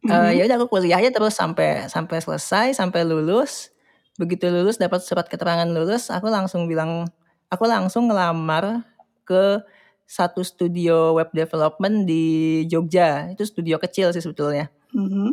Uh, 0.03 0.35
ya 0.35 0.43
udah 0.51 0.59
aku 0.59 0.67
kuliahnya 0.67 1.15
terus 1.15 1.39
sampai 1.39 1.87
sampai 1.87 2.19
selesai, 2.19 2.75
sampai 2.75 3.07
lulus. 3.07 3.71
Begitu 4.19 4.51
lulus 4.51 4.75
dapat 4.75 4.99
surat 5.07 5.31
keterangan 5.31 5.71
lulus, 5.71 6.11
aku 6.11 6.27
langsung 6.27 6.67
bilang 6.67 7.07
aku 7.47 7.71
langsung 7.71 8.11
ngelamar 8.11 8.83
ke 9.23 9.63
satu 10.11 10.43
studio 10.43 11.15
web 11.15 11.31
development 11.31 12.03
di 12.03 12.67
Jogja. 12.67 13.31
Itu 13.31 13.47
studio 13.47 13.79
kecil 13.79 14.11
sih 14.11 14.19
sebetulnya. 14.19 14.75
Mm-hmm. 14.91 15.31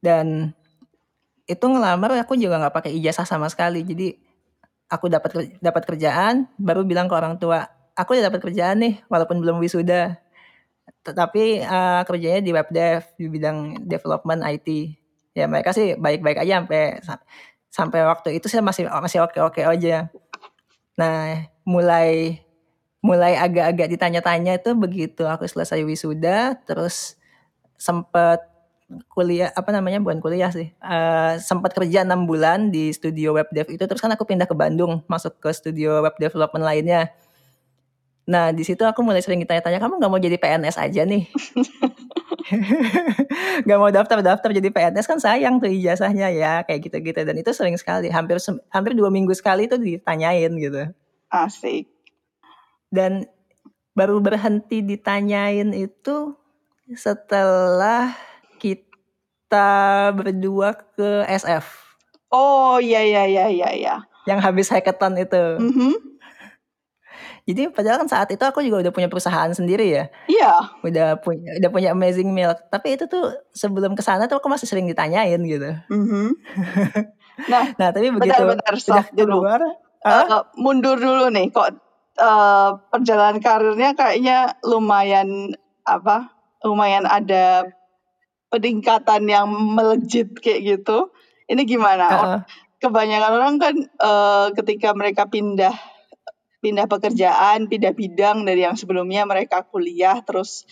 Dan 0.00 0.56
itu 1.44 1.64
ngelamar 1.68 2.16
aku 2.16 2.40
juga 2.40 2.56
nggak 2.56 2.72
pakai 2.72 2.96
ijazah 2.96 3.28
sama 3.28 3.52
sekali. 3.52 3.84
Jadi 3.84 4.16
aku 4.86 5.10
dapat 5.10 5.56
dapat 5.58 5.82
kerjaan, 5.86 6.46
baru 6.58 6.86
bilang 6.86 7.10
ke 7.10 7.14
orang 7.14 7.36
tua, 7.38 7.66
aku 7.98 8.16
udah 8.16 8.30
dapat 8.30 8.40
kerjaan 8.42 8.78
nih, 8.82 8.94
walaupun 9.10 9.42
belum 9.42 9.58
wisuda. 9.58 10.18
Tetapi 11.02 11.66
uh, 11.66 12.02
kerjanya 12.06 12.40
di 12.42 12.50
web 12.54 12.68
dev 12.70 13.02
di 13.18 13.26
bidang 13.30 13.86
development 13.86 14.42
IT 14.46 14.68
ya 15.36 15.44
mereka 15.44 15.76
sih 15.76 15.92
baik-baik 16.00 16.40
aja 16.40 16.64
sampai 16.64 16.82
sampai 17.68 18.00
waktu 18.08 18.40
itu 18.40 18.48
saya 18.48 18.64
masih 18.64 18.88
masih 18.88 19.20
oke-oke 19.20 19.60
aja. 19.60 20.08
Nah 20.96 21.44
mulai 21.68 22.40
mulai 23.04 23.36
agak-agak 23.36 23.92
ditanya-tanya 23.92 24.56
itu 24.56 24.72
begitu. 24.72 25.28
Aku 25.28 25.44
selesai 25.44 25.84
wisuda 25.84 26.56
terus 26.64 27.20
sempat 27.76 28.40
kuliah 29.10 29.50
apa 29.50 29.74
namanya 29.74 29.98
bukan 29.98 30.22
kuliah 30.22 30.50
sih 30.54 30.70
uh, 30.78 31.34
sempat 31.42 31.74
kerja 31.74 32.06
enam 32.06 32.22
bulan 32.22 32.70
di 32.70 32.94
studio 32.94 33.34
web 33.34 33.50
dev 33.50 33.66
itu 33.66 33.82
terus 33.82 33.98
kan 33.98 34.14
aku 34.14 34.22
pindah 34.22 34.46
ke 34.46 34.54
Bandung 34.54 35.02
masuk 35.10 35.42
ke 35.42 35.50
studio 35.50 35.98
web 36.06 36.14
development 36.22 36.62
lainnya 36.62 37.10
Nah, 38.26 38.50
di 38.50 38.66
situ 38.66 38.82
aku 38.82 39.06
mulai 39.06 39.22
sering 39.22 39.38
ditanya-tanya, 39.38 39.78
"Kamu 39.78 40.02
nggak 40.02 40.10
mau 40.10 40.18
jadi 40.18 40.34
PNS 40.34 40.82
aja 40.82 41.06
nih?" 41.06 41.30
Gak 43.66 43.78
mau 43.78 43.90
daftar-daftar 43.90 44.50
jadi 44.54 44.70
PNS 44.70 45.06
kan 45.06 45.18
sayang 45.18 45.58
tuh 45.58 45.70
ijazahnya 45.70 46.30
ya, 46.30 46.62
kayak 46.62 46.90
gitu-gitu 46.90 47.22
dan 47.22 47.34
itu 47.38 47.50
sering 47.50 47.74
sekali, 47.78 48.10
hampir 48.10 48.38
hampir 48.70 48.92
dua 48.94 49.10
minggu 49.10 49.34
sekali 49.34 49.66
itu 49.70 49.78
ditanyain 49.78 50.50
gitu. 50.54 50.90
Asik. 51.30 51.90
Dan 52.90 53.26
baru 53.98 54.22
berhenti 54.22 54.82
ditanyain 54.82 55.74
itu 55.74 56.38
setelah 56.94 58.14
kita 59.56 60.12
berdua 60.12 60.76
ke 60.92 61.24
SF. 61.32 61.64
Oh, 62.28 62.76
iya 62.76 63.00
iya 63.00 63.24
iya 63.24 63.46
iya 63.48 63.68
iya. 63.72 63.94
Yang 64.28 64.38
habis 64.44 64.68
hackathon 64.68 65.16
itu. 65.16 65.44
Mm 65.56 65.72
-hmm. 65.72 65.94
Jadi 67.48 67.72
padahal 67.72 68.04
kan 68.04 68.10
saat 68.12 68.28
itu 68.28 68.42
aku 68.44 68.60
juga 68.60 68.84
udah 68.84 68.92
punya 68.92 69.08
perusahaan 69.08 69.48
sendiri 69.56 69.96
ya. 69.96 70.04
Iya. 70.28 70.76
Udah 70.84 71.16
punya 71.24 71.56
udah 71.56 71.70
punya 71.72 71.96
Amazing 71.96 72.36
Milk. 72.36 72.68
Tapi 72.68 73.00
itu 73.00 73.08
tuh 73.08 73.32
sebelum 73.56 73.96
ke 73.96 74.04
sana 74.04 74.28
tuh 74.28 74.42
aku 74.42 74.52
masih 74.52 74.68
sering 74.68 74.84
ditanyain 74.84 75.40
gitu. 75.40 75.72
Mm-hmm. 75.88 76.28
Nah, 77.36 77.68
nah 77.76 77.92
tapi 77.92 78.08
begitu 78.08 78.32
bentar, 78.32 78.72
bentar, 78.72 79.12
dulu. 79.12 79.44
Keluar, 79.44 79.60
uh, 80.08 80.48
mundur 80.56 80.96
dulu 80.96 81.28
nih 81.28 81.52
kok 81.52 81.68
uh, 82.16 82.80
perjalanan 82.88 83.44
karirnya 83.44 83.92
kayaknya 83.92 84.56
lumayan 84.64 85.52
apa? 85.84 86.32
Lumayan 86.64 87.04
ada 87.04 87.68
peningkatan 88.50 89.26
yang 89.26 89.46
melejit 89.50 90.32
kayak 90.38 90.78
gitu. 90.78 91.10
Ini 91.46 91.62
gimana? 91.66 92.06
Uh-uh. 92.10 92.40
Kebanyakan 92.82 93.32
orang 93.32 93.56
kan 93.56 93.74
uh, 94.02 94.46
ketika 94.54 94.92
mereka 94.92 95.26
pindah 95.26 95.72
pindah 96.60 96.90
pekerjaan, 96.90 97.70
pindah 97.70 97.94
bidang 97.94 98.42
dari 98.42 98.66
yang 98.66 98.74
sebelumnya 98.74 99.22
mereka 99.22 99.62
kuliah 99.62 100.18
terus 100.26 100.66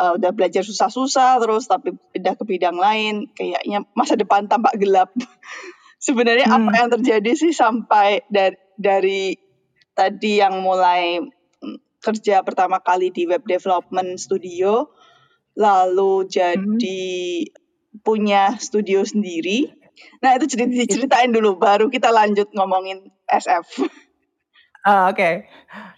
uh, 0.00 0.18
udah 0.18 0.30
belajar 0.34 0.66
susah-susah 0.66 1.38
terus 1.38 1.70
tapi 1.70 1.94
pindah 2.12 2.34
ke 2.34 2.44
bidang 2.44 2.76
lain 2.76 3.30
kayaknya 3.32 3.86
masa 3.96 4.18
depan 4.18 4.50
tampak 4.50 4.76
gelap. 4.76 5.10
Sebenarnya 6.06 6.50
hmm. 6.50 6.56
apa 6.56 6.70
yang 6.76 6.88
terjadi 6.92 7.30
sih 7.34 7.52
sampai 7.56 8.22
dari 8.28 8.58
dari 8.76 9.22
tadi 9.96 10.44
yang 10.44 10.60
mulai 10.60 11.24
mm, 11.24 12.04
kerja 12.04 12.44
pertama 12.44 12.78
kali 12.84 13.08
di 13.08 13.24
web 13.24 13.40
development 13.48 14.20
studio 14.20 14.92
lalu 15.56 16.28
jadi 16.28 17.08
hmm. 17.48 18.04
punya 18.04 18.54
studio 18.60 19.02
sendiri. 19.02 19.72
Nah, 20.20 20.36
itu 20.36 20.60
diceritain 20.60 21.32
dulu 21.32 21.56
baru 21.56 21.88
kita 21.88 22.12
lanjut 22.12 22.52
ngomongin 22.52 23.08
SF. 23.26 23.88
Oh, 24.86 25.10
oke. 25.10 25.18
Okay. 25.18 25.34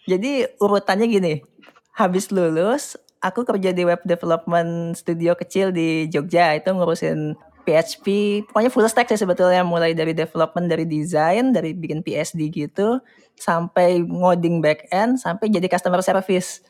Jadi 0.09 0.49
urutannya 0.65 1.07
gini, 1.13 1.45
habis 1.93 2.33
lulus 2.33 2.97
aku 3.21 3.43
kerja 3.43 3.75
di 3.75 3.83
web 3.83 4.01
development 4.07 4.95
studio 4.97 5.35
kecil 5.35 5.75
di 5.75 6.07
Jogja 6.09 6.55
itu 6.55 6.71
ngurusin 6.71 7.35
PHP, 7.69 8.07
pokoknya 8.49 8.73
full 8.73 8.89
stack 8.89 9.13
sih 9.13 9.21
sebetulnya 9.21 9.61
mulai 9.61 9.93
dari 9.93 10.17
development 10.17 10.73
dari 10.73 10.89
desain, 10.89 11.53
dari 11.53 11.77
bikin 11.77 12.01
PSD 12.01 12.49
gitu 12.49 12.97
sampai 13.37 14.01
ngoding 14.01 14.65
back 14.65 14.89
end 14.89 15.21
sampai 15.21 15.53
jadi 15.53 15.69
customer 15.69 16.01
service. 16.01 16.65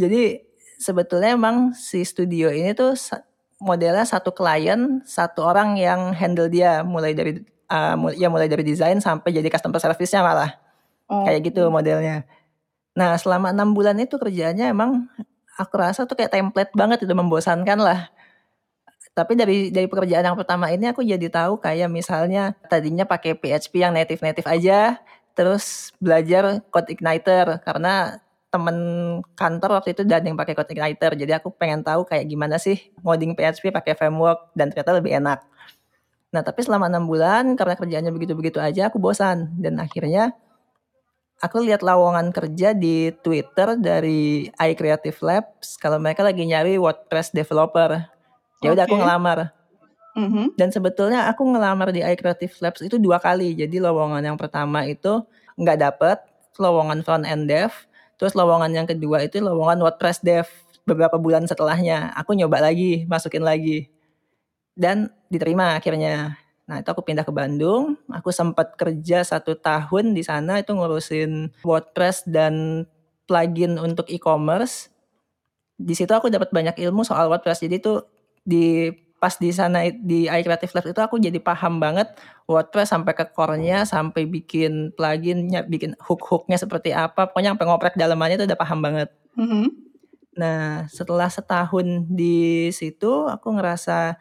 Jadi 0.00 0.40
sebetulnya 0.78 1.34
emang 1.34 1.72
si 1.76 2.02
studio 2.02 2.50
ini 2.50 2.74
tuh 2.74 2.94
modelnya 3.62 4.04
satu 4.04 4.34
klien, 4.34 5.00
satu 5.06 5.46
orang 5.46 5.78
yang 5.78 6.12
handle 6.12 6.50
dia 6.50 6.84
mulai 6.84 7.16
dari 7.16 7.40
uh, 7.70 7.96
ya 8.12 8.28
mulai 8.28 8.50
dari 8.50 8.66
desain 8.66 8.98
sampai 9.00 9.32
jadi 9.32 9.48
customer 9.48 9.80
service-nya 9.80 10.20
malah. 10.20 10.52
Oh. 11.08 11.24
Kayak 11.24 11.52
gitu 11.52 11.68
modelnya. 11.68 12.24
Nah 12.94 13.18
selama 13.18 13.50
enam 13.50 13.74
bulan 13.74 13.98
itu 13.98 14.16
kerjanya 14.20 14.70
emang 14.70 15.08
aku 15.58 15.74
rasa 15.78 16.06
tuh 16.06 16.18
kayak 16.18 16.32
template 16.34 16.72
banget 16.74 17.06
itu 17.06 17.14
membosankan 17.14 17.78
lah. 17.78 18.10
Tapi 19.14 19.38
dari 19.38 19.70
dari 19.70 19.86
pekerjaan 19.86 20.26
yang 20.26 20.34
pertama 20.34 20.74
ini 20.74 20.90
aku 20.90 21.06
jadi 21.06 21.30
tahu 21.30 21.62
kayak 21.62 21.86
misalnya 21.86 22.58
tadinya 22.66 23.06
pakai 23.06 23.38
PHP 23.38 23.72
yang 23.78 23.94
native-native 23.94 24.48
aja, 24.50 24.98
terus 25.38 25.94
belajar 26.02 26.58
code 26.74 26.90
igniter 26.90 27.62
karena 27.62 28.18
temen 28.54 28.78
kantor 29.34 29.82
waktu 29.82 29.98
itu 29.98 30.06
dan 30.06 30.22
yang 30.22 30.38
pakai 30.38 30.54
code 30.54 30.70
igniter. 30.70 31.18
Jadi 31.18 31.32
aku 31.34 31.50
pengen 31.50 31.82
tahu 31.82 32.06
kayak 32.06 32.30
gimana 32.30 32.54
sih 32.62 32.78
ngoding 33.02 33.34
PHP 33.34 33.74
pakai 33.74 33.98
framework 33.98 34.54
dan 34.54 34.70
ternyata 34.70 34.94
lebih 34.94 35.18
enak. 35.18 35.42
Nah, 36.30 36.42
tapi 36.46 36.62
selama 36.62 36.86
enam 36.86 37.10
bulan 37.10 37.58
karena 37.58 37.74
kerjaannya 37.74 38.12
begitu-begitu 38.14 38.62
aja 38.62 38.90
aku 38.90 39.02
bosan 39.02 39.54
dan 39.58 39.78
akhirnya 39.82 40.34
aku 41.42 41.66
lihat 41.66 41.82
lowongan 41.82 42.30
kerja 42.30 42.74
di 42.74 43.10
Twitter 43.22 43.74
dari 43.78 44.50
iCreative 44.50 45.18
Labs 45.18 45.78
kalau 45.78 45.98
mereka 45.98 46.22
lagi 46.22 46.46
nyari 46.46 46.78
WordPress 46.78 47.34
developer. 47.34 48.06
Ya 48.62 48.70
udah 48.70 48.86
aku 48.86 48.94
Oke. 48.94 49.02
ngelamar. 49.02 49.50
Mhm. 50.14 50.54
Dan 50.54 50.70
sebetulnya 50.70 51.26
aku 51.26 51.42
ngelamar 51.42 51.90
di 51.90 52.02
iCreative 52.02 52.54
Labs 52.62 52.86
itu 52.86 52.96
dua 53.02 53.18
kali. 53.18 53.54
Jadi 53.58 53.82
lowongan 53.82 54.22
yang 54.22 54.38
pertama 54.38 54.86
itu 54.86 55.26
nggak 55.58 55.78
dapet, 55.78 56.18
lowongan 56.58 57.02
front 57.02 57.26
end 57.26 57.50
dev. 57.50 57.70
Terus 58.20 58.32
lowongan 58.38 58.70
yang 58.70 58.86
kedua 58.86 59.22
itu 59.24 59.42
lowongan 59.42 59.82
WordPress 59.82 60.22
dev. 60.22 60.46
Beberapa 60.84 61.16
bulan 61.16 61.48
setelahnya 61.48 62.12
aku 62.12 62.36
nyoba 62.36 62.60
lagi, 62.60 63.08
masukin 63.08 63.40
lagi. 63.40 63.88
Dan 64.76 65.08
diterima 65.32 65.78
akhirnya. 65.80 66.36
Nah 66.64 66.80
itu 66.80 66.88
aku 66.88 67.04
pindah 67.04 67.24
ke 67.24 67.32
Bandung. 67.32 67.96
Aku 68.12 68.32
sempat 68.32 68.76
kerja 68.76 69.24
satu 69.24 69.56
tahun 69.56 70.12
di 70.16 70.24
sana 70.24 70.60
itu 70.60 70.72
ngurusin 70.72 71.52
WordPress 71.64 72.28
dan 72.28 72.84
plugin 73.24 73.80
untuk 73.80 74.08
e-commerce. 74.12 74.92
Di 75.74 75.96
situ 75.96 76.12
aku 76.12 76.30
dapat 76.30 76.52
banyak 76.52 76.76
ilmu 76.78 77.02
soal 77.02 77.32
WordPress. 77.32 77.64
Jadi 77.64 77.76
itu 77.80 78.00
di 78.44 78.92
pas 79.24 79.40
di 79.40 79.48
sana 79.56 79.88
di 79.88 80.28
iCreative 80.28 80.76
Labs 80.76 80.92
itu 80.92 81.00
aku 81.00 81.16
jadi 81.16 81.40
paham 81.40 81.80
banget 81.80 82.12
WordPress 82.44 82.92
sampai 82.92 83.16
ke 83.16 83.24
core-nya, 83.32 83.88
sampai 83.88 84.28
bikin 84.28 84.92
pluginnya, 84.92 85.64
bikin 85.64 85.96
hook-hooknya 85.96 86.60
seperti 86.60 86.92
apa. 86.92 87.32
Pokoknya 87.32 87.56
sampai 87.56 87.64
ngoprek 87.64 87.96
dalamannya 87.96 88.36
itu 88.36 88.44
udah 88.44 88.60
paham 88.60 88.84
banget. 88.84 89.08
Mhm. 89.40 89.72
Nah, 90.36 90.84
setelah 90.92 91.32
setahun 91.32 92.04
di 92.04 92.68
situ 92.68 93.24
aku 93.24 93.56
ngerasa 93.56 94.20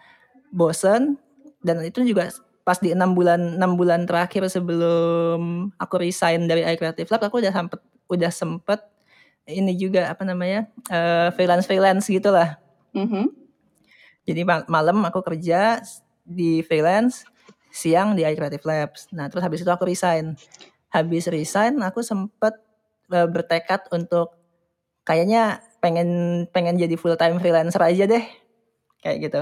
bosen 0.55 1.19
dan 1.59 1.83
itu 1.83 1.99
juga 2.07 2.31
pas 2.63 2.79
di 2.79 2.95
enam 2.95 3.11
bulan 3.11 3.59
enam 3.59 3.75
bulan 3.75 4.07
terakhir 4.07 4.47
sebelum 4.47 5.67
aku 5.75 5.99
resign 5.99 6.47
dari 6.47 6.63
iCreative 6.63 7.11
Lab 7.11 7.27
aku 7.27 7.43
udah 7.43 7.51
sempet 7.51 7.83
udah 8.07 8.31
sempet 8.31 8.79
ini 9.51 9.75
juga 9.75 10.07
apa 10.07 10.23
namanya 10.23 10.71
eh, 10.87 11.27
freelance 11.35 11.67
freelance 11.67 12.07
gitulah. 12.07 12.55
Mhm. 12.95 13.42
Jadi 14.23 14.41
ma- 14.47 14.67
malam 14.71 15.03
aku 15.03 15.19
kerja 15.23 15.83
di 16.23 16.63
freelance, 16.63 17.27
siang 17.73 18.15
di 18.15 18.23
iCreative 18.23 18.63
Labs. 18.63 19.11
Nah 19.11 19.27
terus 19.27 19.43
habis 19.43 19.63
itu 19.63 19.71
aku 19.71 19.83
resign. 19.87 20.35
Habis 20.93 21.27
resign 21.27 21.81
aku 21.83 21.99
sempet 22.05 22.55
eh, 23.11 23.27
bertekad 23.27 23.91
untuk 23.91 24.35
kayaknya 25.03 25.59
pengen 25.83 26.43
pengen 26.55 26.79
jadi 26.79 26.95
full 26.95 27.19
time 27.19 27.43
freelancer 27.43 27.83
aja 27.83 28.07
deh 28.07 28.23
kayak 29.03 29.17
gitu 29.19 29.41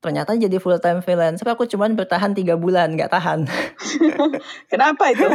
ternyata 0.00 0.32
jadi 0.38 0.56
full 0.62 0.78
time 0.78 1.02
freelancer 1.04 1.44
aku 1.50 1.66
cuman 1.66 1.98
bertahan 1.98 2.32
tiga 2.32 2.54
bulan 2.56 2.94
nggak 2.94 3.10
tahan 3.10 3.44
Kenapa 4.72 5.12
itu? 5.12 5.26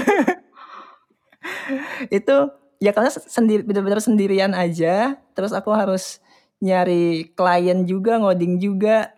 itu 2.18 2.36
ya 2.82 2.92
karena 2.96 3.12
sendiri 3.14 3.62
benar-benar 3.62 4.02
sendirian 4.02 4.58
aja 4.58 5.20
terus 5.38 5.54
aku 5.54 5.70
harus 5.76 6.24
nyari 6.64 7.32
klien 7.36 7.84
juga 7.88 8.20
ngoding 8.20 8.60
juga. 8.60 9.12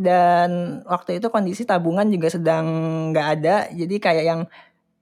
Dan 0.00 0.80
waktu 0.88 1.20
itu 1.20 1.28
kondisi 1.28 1.68
tabungan 1.68 2.08
juga 2.08 2.32
sedang 2.32 2.66
nggak 3.12 3.28
ada. 3.38 3.56
Jadi 3.68 3.96
kayak 4.00 4.24
yang 4.24 4.40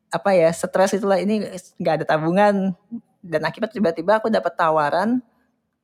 apa 0.08 0.30
ya 0.32 0.48
stres 0.50 0.96
itulah 0.96 1.20
ini 1.20 1.44
nggak 1.78 1.94
ada 2.02 2.04
tabungan. 2.06 2.75
Dan 3.22 3.42
akibat 3.46 3.70
tiba-tiba 3.75 4.18
aku 4.18 4.30
dapat 4.30 4.54
tawaran 4.58 5.22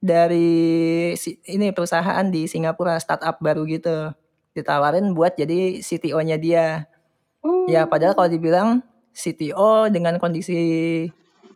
dari 0.03 1.15
si- 1.17 1.41
ini 1.49 1.73
perusahaan 1.73 2.27
di 2.29 2.45
Singapura 2.51 2.99
startup 2.99 3.39
baru 3.41 3.65
gitu. 3.65 4.13
Ditawarin 4.55 5.15
buat 5.15 5.35
jadi 5.39 5.81
CTO-nya 5.83 6.37
dia. 6.39 6.67
Ya 7.69 7.85
padahal 7.89 8.13
kalau 8.17 8.29
dibilang 8.29 8.81
CTO 9.15 9.89
dengan 9.89 10.19
kondisi 10.19 10.55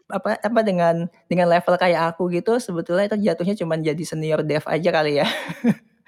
apa 0.08 0.40
apa 0.40 0.60
dengan 0.64 1.04
dengan 1.28 1.52
level 1.52 1.76
kayak 1.76 2.16
aku 2.16 2.32
gitu 2.32 2.56
sebetulnya 2.56 3.12
itu 3.12 3.16
jatuhnya 3.20 3.54
cuma 3.60 3.76
jadi 3.76 4.02
senior 4.04 4.40
dev 4.40 4.64
aja 4.64 4.88
kali 4.88 5.20
ya 5.20 5.28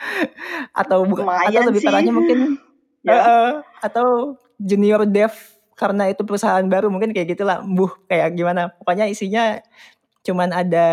atau 0.81 1.05
bu- 1.05 1.21
atau 1.21 1.61
lebih 1.69 1.85
parahnya 1.85 2.13
mungkin 2.13 2.39
Ya. 3.01 3.17
Heeh, 3.17 3.65
atau 3.81 4.37
junior 4.61 5.09
dev 5.09 5.33
karena 5.73 6.13
itu 6.13 6.21
perusahaan 6.21 6.61
baru 6.69 6.93
mungkin 6.93 7.17
kayak 7.17 7.33
gitulah 7.33 7.65
buh 7.65 7.89
kayak 8.05 8.37
gimana 8.37 8.69
pokoknya 8.77 9.09
isinya 9.09 9.57
cuman 10.21 10.53
ada 10.53 10.89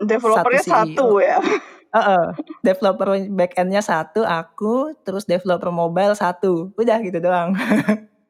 Developernya 0.00 0.64
satu 0.64 0.72
CEO. 0.72 0.96
satu 0.96 1.06
ya. 1.20 1.36
Heeh, 1.96 2.24
developer 2.64 3.20
backendnya 3.36 3.84
satu 3.84 4.24
aku 4.24 4.96
terus 5.04 5.28
developer 5.28 5.68
mobile 5.68 6.16
satu 6.16 6.72
udah 6.80 7.04
gitu 7.04 7.20
doang 7.20 7.52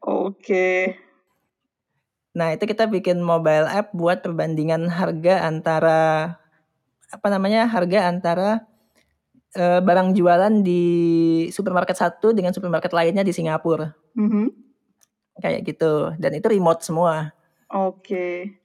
Oke. 0.03 0.99
Nah 2.37 2.53
itu 2.53 2.69
kita 2.69 2.85
bikin 2.85 3.25
mobile 3.25 3.65
app 3.65 3.97
buat 3.97 4.21
perbandingan 4.21 4.93
harga 4.93 5.49
antara 5.49 6.01
apa 7.09 7.27
namanya 7.33 7.65
harga 7.65 8.13
antara 8.13 8.51
eh, 9.57 9.81
barang 9.81 10.13
jualan 10.13 10.61
di 10.61 10.85
supermarket 11.49 11.97
satu 11.97 12.37
dengan 12.37 12.53
supermarket 12.53 12.93
lainnya 12.93 13.25
di 13.25 13.33
Singapura 13.33 13.89
Mhm. 14.13 14.53
kayak 15.41 15.61
gitu 15.65 16.13
dan 16.21 16.37
itu 16.37 16.47
remote 16.49 16.85
semua 16.85 17.33
Oke. 17.67 18.63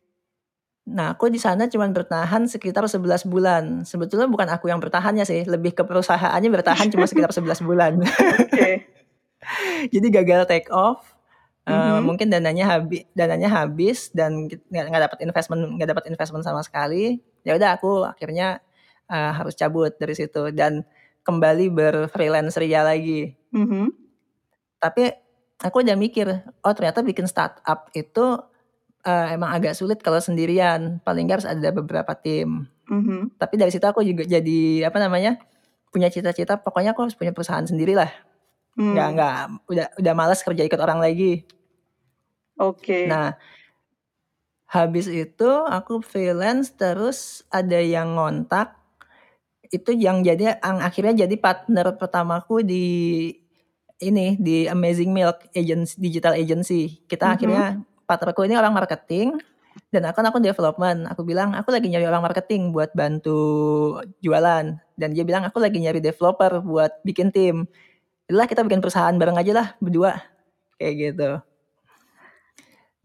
Nah, 0.86 1.18
aku 1.18 1.30
di 1.34 1.42
sana 1.42 1.66
cuma 1.66 1.90
bertahan 1.90 2.46
sekitar 2.46 2.86
11 2.86 3.26
bulan. 3.26 3.82
Sebetulnya 3.82 4.30
bukan 4.30 4.50
aku 4.50 4.70
yang 4.70 4.78
bertahannya 4.78 5.26
sih, 5.26 5.42
lebih 5.46 5.74
ke 5.74 5.82
perusahaannya 5.82 6.50
bertahan 6.54 6.90
cuma 6.94 7.10
sekitar 7.10 7.34
11 7.34 7.62
bulan. 7.66 7.98
Oke. 8.42 8.86
Jadi 9.94 10.08
gagal 10.14 10.46
take 10.46 10.70
off. 10.70 11.11
Eh, 11.72 11.96
Mhm. 11.96 12.04
mungkin 12.04 12.28
dananya 12.28 12.66
habis, 12.76 13.08
dananya 13.16 13.50
habis 13.50 14.12
dan 14.12 14.52
nggak 14.68 15.04
dapat 15.08 15.20
investment, 15.24 15.62
nggak 15.80 15.90
dapat 15.96 16.06
investment 16.12 16.44
sama 16.44 16.60
sekali. 16.62 17.24
Ya 17.48 17.56
udah 17.56 17.80
aku 17.80 18.04
akhirnya 18.04 18.60
eh, 19.08 19.32
harus 19.36 19.56
cabut 19.56 19.92
dari 19.96 20.16
situ 20.16 20.52
dan 20.52 20.84
kembali 21.24 21.68
berfreelance 21.72 22.56
ria 22.56 22.80
lagi. 22.82 23.36
Mhm. 23.52 23.92
Tapi 24.80 25.12
aku 25.62 25.84
udah 25.84 25.96
mikir, 25.96 26.28
oh 26.64 26.74
ternyata 26.74 27.04
bikin 27.04 27.28
startup 27.28 27.92
itu 27.94 28.40
eh, 29.02 29.34
emang 29.34 29.50
agak 29.52 29.74
sulit 29.74 29.98
kalau 30.00 30.22
sendirian. 30.22 31.02
Paling 31.02 31.26
nggak 31.26 31.38
harus 31.42 31.50
ada 31.50 31.70
beberapa 31.74 32.14
tim. 32.14 32.70
Mhm. 32.86 33.36
Tapi 33.36 33.54
dari 33.58 33.72
situ 33.74 33.84
aku 33.84 34.00
juga 34.06 34.24
jadi 34.24 34.86
apa 34.86 34.98
namanya 35.02 35.42
punya 35.92 36.08
cita-cita. 36.08 36.62
Pokoknya 36.62 36.94
aku 36.94 37.10
harus 37.10 37.18
punya 37.18 37.34
perusahaan 37.34 37.66
sendiri 37.66 37.98
lah. 37.98 38.08
Hmm. 38.78 38.96
Nggak 38.96 39.08
nggak 39.18 39.34
udah 39.68 39.88
udah 40.00 40.14
malas 40.16 40.40
kerja 40.40 40.64
ikut 40.64 40.80
orang 40.80 41.04
lagi. 41.04 41.44
Oke. 42.62 43.10
Nah 43.10 43.34
habis 44.72 45.10
itu 45.12 45.50
aku 45.68 46.00
freelance 46.00 46.72
terus 46.72 47.44
ada 47.52 47.76
yang 47.82 48.16
ngontak 48.16 48.72
itu 49.72 49.92
yang 49.96 50.24
jadi 50.24 50.60
yang 50.60 50.78
akhirnya 50.80 51.28
jadi 51.28 51.36
partner 51.40 51.96
pertamaku 51.96 52.64
di 52.64 52.88
ini 54.02 54.36
di 54.36 54.66
Amazing 54.66 55.14
Milk 55.14 55.48
agency, 55.54 55.96
digital 56.02 56.34
agency. 56.36 57.00
Kita 57.08 57.32
Mhm. 57.32 57.34
akhirnya 57.38 57.64
partnerku 58.10 58.42
ini 58.44 58.58
orang 58.58 58.74
marketing 58.76 59.40
dan 59.94 60.04
aku 60.10 60.20
aku 60.20 60.40
development. 60.44 61.08
Aku 61.14 61.22
bilang 61.24 61.56
aku 61.56 61.72
lagi 61.72 61.88
nyari 61.88 62.04
orang 62.10 62.26
marketing 62.26 62.76
buat 62.76 62.92
bantu 62.92 63.40
jualan 64.20 64.66
dan 65.00 65.10
dia 65.16 65.24
bilang 65.24 65.48
aku 65.48 65.62
lagi 65.64 65.80
nyari 65.80 66.04
developer 66.04 66.60
buat 66.66 67.00
bikin 67.08 67.32
tim. 67.32 67.70
Lah 68.28 68.48
kita 68.50 68.66
bikin 68.66 68.84
perusahaan 68.84 69.16
bareng 69.16 69.38
aja 69.40 69.54
lah 69.56 69.68
berdua 69.80 70.20
kayak 70.82 70.94
gitu. 70.98 71.30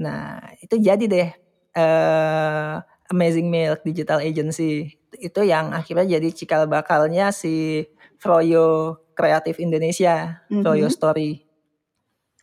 Nah 0.00 0.52
itu 0.61 0.76
jadi 0.76 1.04
deh 1.04 1.28
eh 1.76 2.74
Amazing 3.06 3.48
Milk 3.48 3.87
Digital 3.87 4.18
Agency 4.18 4.98
itu 5.16 5.40
yang 5.46 5.70
akhirnya 5.72 6.18
jadi 6.18 6.28
cikal 6.35 6.66
bakalnya 6.66 7.30
si 7.30 7.87
Froyo 8.18 8.98
Kreatif 9.16 9.56
Indonesia, 9.62 10.44
Froyo 10.50 10.88
Mhm. 10.90 10.94
Story 10.94 11.30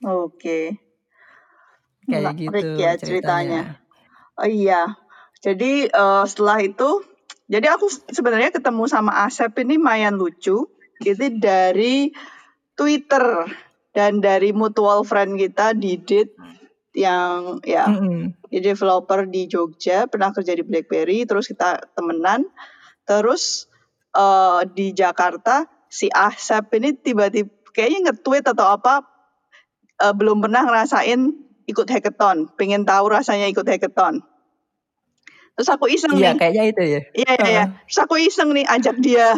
Oke. 0.03 0.75
kayak 2.03 2.35
Menarik 2.35 2.39
gitu 2.51 2.67
ya 2.75 2.91
ceritanya. 2.99 2.99
ceritanya. 2.99 3.61
Oh 4.35 4.49
iya. 4.49 4.81
Jadi 5.39 5.87
eh, 5.87 6.23
setelah 6.27 6.59
itu, 6.59 6.89
jadi 7.47 7.75
aku 7.75 7.87
sebenarnya 8.11 8.51
ketemu 8.51 8.83
sama 8.91 9.23
Asep 9.23 9.55
ini 9.63 9.79
lumayan 9.79 10.19
lucu. 10.19 10.67
Itu 10.99 11.25
dari 11.39 12.11
Twitter 12.75 13.47
dan 13.95 14.19
dari 14.19 14.51
mutual 14.51 15.03
friend 15.07 15.35
kita 15.39 15.75
Didit 15.75 16.35
yang 16.93 17.59
ya 17.65 17.89
dia 18.53 18.61
developer 18.61 19.25
di 19.25 19.49
Jogja, 19.49 20.05
pernah 20.05 20.29
kerja 20.29 20.53
di 20.53 20.61
BlackBerry, 20.61 21.25
terus 21.25 21.49
kita 21.49 21.81
temenan. 21.97 22.45
Terus 23.03 23.65
eh, 24.13 24.61
di 24.71 24.93
Jakarta 24.93 25.65
si 25.89 26.09
Asep 26.09 26.73
ini 26.77 26.97
tiba-tiba 26.97 27.49
kayaknya 27.73 28.13
nge-tweet 28.13 28.45
atau 28.53 28.69
apa 28.69 29.01
uh, 29.99 30.13
belum 30.13 30.45
pernah 30.45 30.63
ngerasain 30.63 31.33
ikut 31.65 31.87
hackathon, 31.89 32.53
pengen 32.55 32.85
tahu 32.85 33.09
rasanya 33.09 33.49
ikut 33.49 33.65
hackathon. 33.65 34.21
Terus 35.53 35.69
aku 35.69 35.85
iseng 35.89 36.17
Iya, 36.17 36.33
nih. 36.33 36.39
kayaknya 36.41 36.63
itu 36.69 36.83
ya. 36.83 37.01
Iya 37.13 37.31
iya 37.37 37.47
iya. 37.49 37.65
Terus 37.85 37.99
aku 38.01 38.15
iseng 38.17 38.57
nih 38.57 38.65
ajak 38.65 38.97
dia. 39.01 39.37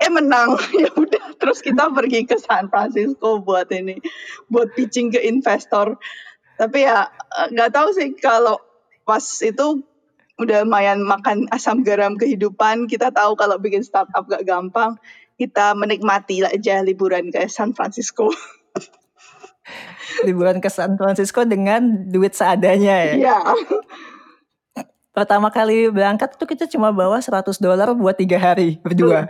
Eh 0.00 0.08
menang. 0.08 0.56
ya 0.82 0.88
udah, 0.96 1.36
terus 1.36 1.60
kita 1.60 1.92
pergi 1.92 2.24
ke 2.24 2.40
San 2.40 2.72
Francisco 2.72 3.44
buat 3.44 3.68
ini, 3.68 4.00
buat 4.48 4.72
pitching 4.72 5.12
ke 5.12 5.20
investor. 5.20 6.00
Tapi 6.58 6.78
ya 6.82 7.06
eh, 7.08 7.48
nggak 7.54 7.70
tahu 7.70 7.88
sih 7.94 8.12
kalau 8.18 8.58
pas 9.06 9.22
itu 9.22 9.80
udah 10.38 10.62
lumayan 10.62 11.02
makan 11.02 11.50
asam 11.50 11.82
garam 11.82 12.14
kehidupan. 12.14 12.86
Kita 12.86 13.10
tahu 13.10 13.34
kalau 13.34 13.58
bikin 13.58 13.82
startup 13.82 14.26
gak 14.30 14.46
gampang. 14.46 14.96
Kita 15.38 15.74
menikmati 15.74 16.42
aja 16.42 16.82
liburan 16.82 17.30
ke 17.30 17.46
San 17.50 17.74
Francisco. 17.74 18.30
Liburan 20.26 20.58
ke 20.58 20.70
San 20.70 20.98
Francisco 20.98 21.46
dengan 21.46 22.08
duit 22.10 22.34
seadanya 22.34 23.12
ya. 23.12 23.14
Iya. 23.14 23.38
Pertama 25.14 25.50
kali 25.50 25.90
berangkat 25.90 26.38
tuh 26.38 26.46
kita 26.46 26.70
cuma 26.70 26.94
bawa 26.94 27.18
100 27.18 27.58
dolar 27.58 27.90
buat 27.94 28.14
tiga 28.14 28.38
hari 28.38 28.78
berdua. 28.82 29.26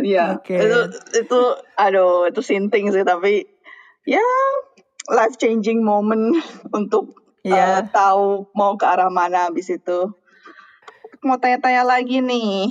Iya. 0.00 0.40
Oke. 0.40 0.56
Itu 0.56 0.78
itu 1.20 1.40
aduh 1.76 2.32
itu 2.32 2.40
sinting 2.40 2.88
sih 2.88 3.04
tapi 3.04 3.44
ya 4.08 4.24
life 5.12 5.36
changing 5.36 5.84
moment 5.84 6.40
untuk 6.78 7.22
Iya. 7.42 7.82
uh, 7.82 7.82
tahu 7.90 8.54
mau 8.54 8.78
ke 8.78 8.86
arah 8.86 9.10
mana 9.10 9.50
habis 9.50 9.66
itu. 9.66 10.14
Mau 11.26 11.38
tanya-tanya 11.42 11.82
lagi 11.82 12.22
nih. 12.22 12.70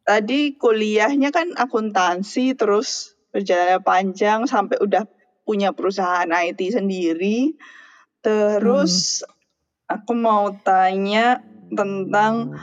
Tadi 0.00 0.56
kuliahnya 0.56 1.28
kan 1.28 1.52
akuntansi 1.52 2.56
terus 2.56 3.20
perjalanannya 3.36 3.84
panjang 3.84 4.40
sampai 4.48 4.80
udah 4.80 5.04
punya 5.44 5.76
perusahaan 5.76 6.24
IT 6.24 6.72
sendiri. 6.72 7.52
Terus 8.24 9.20
aku 9.84 10.16
mau 10.16 10.56
tanya 10.64 11.44
tentang 11.68 12.56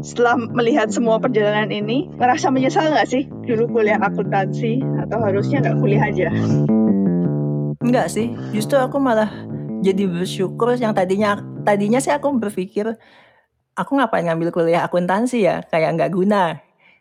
setelah 0.00 0.36
melihat 0.36 0.88
semua 0.88 1.20
perjalanan 1.20 1.68
ini, 1.68 2.08
ngerasa 2.16 2.48
menyesal 2.48 2.88
nggak 2.88 3.08
sih 3.08 3.28
dulu 3.44 3.80
kuliah 3.80 4.00
akuntansi 4.00 4.80
atau 5.06 5.18
harusnya 5.20 5.60
nggak 5.60 5.76
kuliah 5.80 6.02
aja? 6.08 6.28
Enggak 7.80 8.08
sih, 8.12 8.32
justru 8.52 8.80
aku 8.80 8.96
malah 8.96 9.28
jadi 9.80 10.08
bersyukur 10.08 10.76
yang 10.76 10.92
tadinya 10.92 11.40
tadinya 11.64 12.00
sih 12.00 12.12
aku 12.12 12.32
berpikir 12.36 12.96
aku 13.76 13.90
ngapain 13.96 14.24
ngambil 14.28 14.52
kuliah 14.52 14.84
akuntansi 14.84 15.44
ya, 15.44 15.64
kayak 15.68 15.96
nggak 15.96 16.12
guna. 16.12 16.60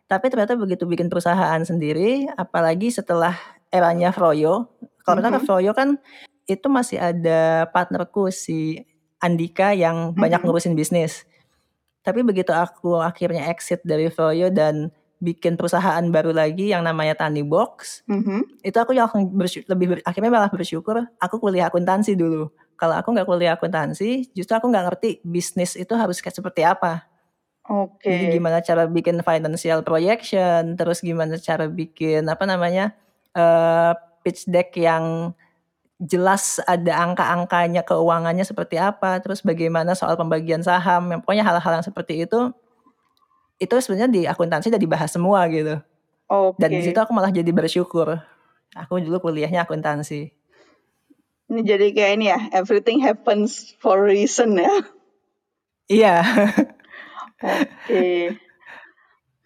Tapi 0.09 0.25
ternyata 0.27 0.57
begitu 0.57 0.89
bikin 0.89 1.07
perusahaan 1.07 1.61
sendiri, 1.61 2.27
apalagi 2.33 2.89
setelah 2.89 3.35
eranya 3.69 4.09
Froyo, 4.09 4.73
kalau 5.05 5.21
mm 5.21 5.29
-hmm. 5.29 5.45
Froyo 5.45 5.71
kan 5.77 6.01
itu 6.49 6.65
masih 6.65 6.97
ada 6.97 7.69
partnerku 7.69 8.33
si 8.33 8.81
Andika 9.21 9.75
yang 9.77 10.17
banyak 10.17 10.41
ngurusin 10.41 10.73
bisnis. 10.73 11.29
Tapi 12.03 12.23
begitu 12.23 12.55
aku 12.55 12.99
akhirnya 12.99 13.51
exit 13.51 13.83
dari 13.83 14.07
Froyo 14.07 14.47
dan 14.49 14.89
bikin 15.19 15.59
perusahaan 15.59 16.01
baru 16.07 16.31
lagi 16.31 16.71
yang 16.71 16.81
namanya 16.87 17.13
Tani 17.19 17.43
Box, 17.43 18.01
Mm 18.07 18.21
-hmm. 18.23 18.41
itu 18.63 18.77
aku 18.79 18.95
yang 18.95 19.11
lebih 19.67 19.87
ber, 19.91 19.97
akhirnya 20.07 20.31
malah 20.31 20.47
bersyukur 20.47 20.95
aku 21.19 21.35
kuliah 21.43 21.67
akuntansi 21.67 22.15
dulu. 22.15 22.47
Kalau 22.79 22.95
aku 22.95 23.11
nggak 23.11 23.27
kuliah 23.27 23.59
akuntansi, 23.59 24.31
justru 24.31 24.55
aku 24.55 24.71
nggak 24.71 24.85
ngerti 24.87 25.19
bisnis 25.27 25.75
itu 25.75 25.91
harus 25.91 26.23
kayak 26.23 26.39
seperti 26.39 26.63
apa. 26.63 27.03
Oke. 27.67 28.07
Jadi 28.07 28.39
gimana 28.39 28.63
cara 28.63 28.87
bikin 28.87 29.19
financial 29.19 29.83
projection, 29.83 30.79
terus 30.79 31.03
gimana 31.03 31.35
cara 31.35 31.67
bikin 31.67 32.23
apa 32.25 32.47
namanya 32.47 32.95
uh, 33.35 33.91
pitch 34.23 34.47
deck 34.47 34.71
yang 34.79 35.35
jelas 35.99 36.63
ada 36.63 37.03
angka-angkanya 37.03 37.83
keuangannya 37.83 38.47
seperti 38.47 38.79
apa, 38.79 39.19
terus 39.19 39.43
bagaimana 39.43 39.91
soal 39.93 40.15
pembagian 40.15 40.63
saham, 40.63 41.11
yang 41.11 41.19
pokoknya 41.19 41.43
hal-hal 41.43 41.71
yang 41.75 41.85
seperti 41.85 42.23
itu, 42.23 42.55
itu 43.59 43.73
sebenarnya 43.83 44.07
di 44.07 44.21
akuntansi 44.23 44.71
udah 44.71 44.79
dibahas 44.79 45.11
semua 45.11 45.43
gitu. 45.51 45.75
Oke. 46.31 46.57
Dan 46.63 46.79
di 46.79 46.81
situ 46.87 46.95
aku 46.95 47.11
malah 47.11 47.35
jadi 47.35 47.51
bersyukur. 47.51 48.15
Aku 48.71 49.03
dulu 49.03 49.19
kuliahnya 49.19 49.67
akuntansi. 49.67 50.31
Ini 51.49 51.61
jadi 51.65 51.91
kayak 51.91 52.11
ini 52.15 52.25
ya, 52.31 52.39
everything 52.55 53.03
happens 53.03 53.75
for 53.83 53.99
a 53.99 54.07
reason 54.07 54.55
ya. 54.55 54.71
Iya. 55.89 56.15
Oke. 57.41 58.37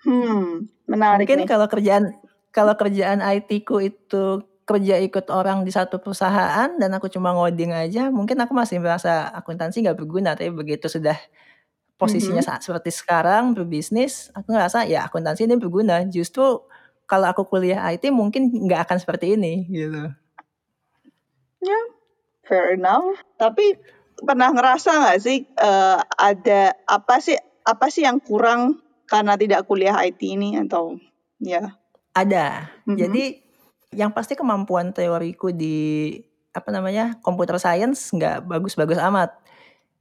Hmm, 0.04 0.68
menarik 0.86 1.24
Mungkin 1.24 1.40
nih. 1.42 1.50
kalau 1.50 1.68
kerjaan 1.72 2.12
kalau 2.52 2.76
kerjaan 2.76 3.24
IT 3.24 3.64
ku 3.64 3.80
itu 3.80 4.44
kerja 4.64 4.96
ikut 5.04 5.28
orang 5.28 5.68
di 5.68 5.72
satu 5.76 6.00
perusahaan 6.00 6.72
dan 6.80 6.90
aku 6.96 7.12
cuma 7.12 7.36
ngoding 7.36 7.76
aja, 7.76 8.08
mungkin 8.08 8.40
aku 8.40 8.56
masih 8.56 8.80
merasa 8.80 9.28
akuntansi 9.36 9.84
nggak 9.84 10.00
berguna. 10.00 10.36
Tapi 10.40 10.52
begitu 10.56 10.88
sudah 10.88 11.16
posisinya 12.00 12.40
Mhm. 12.44 12.48
saat 12.48 12.62
seperti 12.64 12.92
sekarang 12.92 13.56
berbisnis, 13.56 14.32
aku 14.32 14.56
ngerasa 14.56 14.88
ya 14.88 15.04
akuntansi 15.08 15.46
ini 15.48 15.60
berguna. 15.60 16.04
Justru 16.08 16.64
kalau 17.08 17.28
aku 17.28 17.44
kuliah 17.46 17.84
IT 17.92 18.08
mungkin 18.10 18.50
nggak 18.50 18.88
akan 18.88 18.98
seperti 19.00 19.36
ini 19.36 19.68
gitu. 19.68 20.10
Ya, 21.64 21.80
fair 22.44 22.76
enough. 22.76 23.20
Tapi 23.40 23.80
pernah 24.20 24.52
ngerasa 24.52 24.92
nggak 25.04 25.20
sih 25.20 25.48
eh, 25.48 26.00
ada 26.00 26.62
apa 26.88 27.20
sih 27.20 27.36
apa 27.64 27.88
sih 27.88 28.04
yang 28.04 28.20
kurang 28.20 28.84
karena 29.08 29.36
tidak 29.40 29.68
kuliah 29.68 29.96
IT 30.04 30.20
ini 30.24 30.60
atau 30.60 31.00
ya? 31.40 31.76
Ada. 32.16 32.72
Mhm. 32.88 32.98
Jadi 33.00 33.26
yang 33.94 34.12
pasti 34.12 34.34
kemampuan 34.34 34.92
teoriku 34.92 35.54
di 35.54 36.18
apa 36.54 36.70
namanya 36.70 37.18
computer 37.26 37.58
science 37.58 38.14
nggak 38.14 38.46
bagus-bagus 38.46 39.02
amat. 39.02 39.34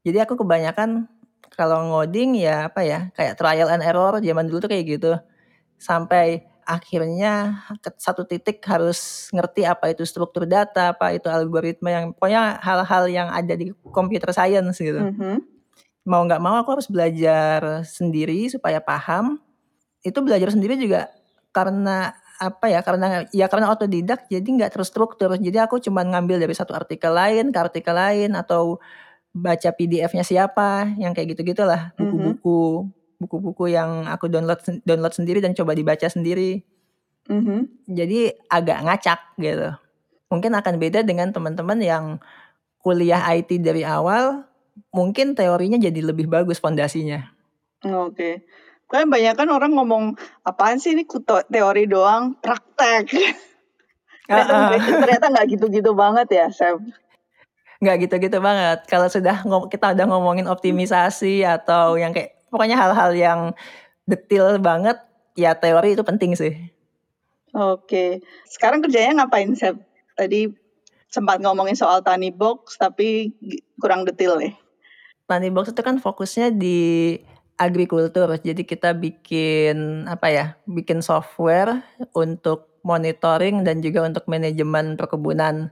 Jadi 0.05 0.19
aku 0.21 0.37
kebanyakan 0.37 1.09
kalau 1.53 1.81
ngoding 1.93 2.37
ya 2.37 2.69
apa 2.73 2.81
ya 2.85 3.09
kayak 3.17 3.37
trial 3.37 3.69
and 3.73 3.85
error 3.85 4.21
zaman 4.21 4.49
dulu 4.49 4.59
tuh 4.61 4.71
kayak 4.73 4.85
gitu. 4.99 5.13
Sampai 5.81 6.45
akhirnya 6.63 7.65
satu 7.99 8.23
titik 8.23 8.63
harus 8.71 9.29
ngerti 9.35 9.67
apa 9.67 9.91
itu 9.91 10.07
struktur 10.07 10.47
data, 10.47 10.95
apa 10.95 11.17
itu 11.17 11.27
algoritma 11.27 11.91
yang 11.91 12.05
pokoknya 12.15 12.63
hal-hal 12.63 13.05
yang 13.11 13.29
ada 13.33 13.55
di 13.59 13.75
computer 13.91 14.31
science 14.31 14.79
gitu. 14.79 15.01
Mhm. 15.01 15.43
Mau 16.07 16.23
nggak 16.27 16.43
mau 16.43 16.59
aku 16.59 16.79
harus 16.79 16.89
belajar 16.91 17.83
sendiri 17.87 18.51
supaya 18.51 18.83
paham. 18.83 19.39
Itu 20.03 20.19
belajar 20.23 20.51
sendiri 20.51 20.75
juga 20.79 21.11
karena 21.55 22.11
apa 22.43 22.67
ya 22.67 22.83
karena 22.83 23.23
ya 23.31 23.47
karena 23.47 23.71
otodidak 23.71 24.27
jadi 24.27 24.43
nggak 24.43 24.75
terstruktur 24.75 25.31
jadi 25.39 25.71
aku 25.71 25.79
cuma 25.79 26.03
ngambil 26.03 26.43
dari 26.43 26.51
satu 26.51 26.75
artikel 26.75 27.15
lain 27.15 27.55
ke 27.55 27.59
artikel 27.63 27.95
lain 27.95 28.35
atau 28.35 28.83
baca 29.31 29.71
PDF-nya 29.71 30.27
siapa 30.27 30.91
yang 30.99 31.15
kayak 31.15 31.39
gitu 31.39 31.55
gitulah 31.55 31.95
Mhm. 31.95 32.03
buku-buku 32.03 32.61
buku-buku 33.23 33.65
yang 33.71 34.11
aku 34.11 34.27
download 34.27 34.59
download 34.83 35.15
sendiri 35.15 35.39
dan 35.39 35.55
coba 35.55 35.79
dibaca 35.79 36.05
sendiri 36.11 36.67
Mhm. 37.31 37.87
jadi 37.87 38.35
agak 38.51 38.79
ngacak 38.83 39.21
gitu 39.39 39.71
mungkin 40.27 40.53
akan 40.59 40.75
beda 40.83 41.07
dengan 41.07 41.31
teman-teman 41.31 41.79
yang 41.79 42.05
kuliah 42.83 43.23
IT 43.31 43.63
dari 43.63 43.87
awal 43.87 44.43
mungkin 44.91 45.39
teorinya 45.39 45.79
jadi 45.79 46.03
lebih 46.03 46.27
bagus 46.27 46.59
fondasinya 46.59 47.31
Oke. 47.83 48.43
Kan 48.93 49.09
banyak 49.09 49.33
kan 49.33 49.49
orang 49.49 49.73
ngomong 49.73 50.21
apaan 50.45 50.77
sih 50.77 50.93
ini 50.93 51.09
kuto- 51.09 51.49
teori 51.49 51.89
doang, 51.89 52.37
praktek. 52.37 53.09
ah. 54.29 54.77
ternyata 54.77 55.33
nggak 55.33 55.49
gitu-gitu 55.57 55.97
banget 55.97 56.29
ya, 56.29 56.47
Sam. 56.53 56.93
nggak 57.83 57.97
gitu-gitu 58.07 58.39
banget. 58.39 58.85
Kalau 58.87 59.09
sudah 59.09 59.43
kita 59.73 59.97
udah 59.97 60.07
ngomongin 60.07 60.47
optimisasi 60.47 61.43
atau 61.43 61.99
yang 61.99 62.15
kayak 62.15 62.39
pokoknya 62.53 62.79
hal-hal 62.79 63.11
yang 63.17 63.41
detail 64.07 64.61
banget, 64.61 65.01
ya 65.35 65.57
teori 65.57 65.97
itu 65.97 66.05
penting 66.05 66.37
sih. 66.37 66.53
Oke. 67.57 68.23
Sekarang 68.47 68.85
kerjanya 68.85 69.25
ngapain, 69.25 69.51
Sam? 69.57 69.83
Tadi 70.15 70.53
sempat 71.09 71.41
ngomongin 71.41 71.75
soal 71.75 72.05
tani 72.05 72.31
box 72.31 72.77
tapi 72.77 73.35
kurang 73.81 74.07
detail 74.07 74.39
nih. 74.39 74.55
Tani 75.33 75.49
Box 75.49 75.73
itu 75.73 75.81
kan 75.81 75.97
fokusnya 75.97 76.53
di 76.53 77.17
agrikultur. 77.63 78.29
Jadi 78.43 78.67
kita 78.67 78.93
bikin 78.97 80.07
apa 80.11 80.27
ya? 80.29 80.47
Bikin 80.67 81.01
software 81.01 81.83
untuk 82.13 82.73
monitoring 82.83 83.63
dan 83.63 83.79
juga 83.79 84.07
untuk 84.07 84.27
manajemen 84.27 84.99
perkebunan. 84.99 85.71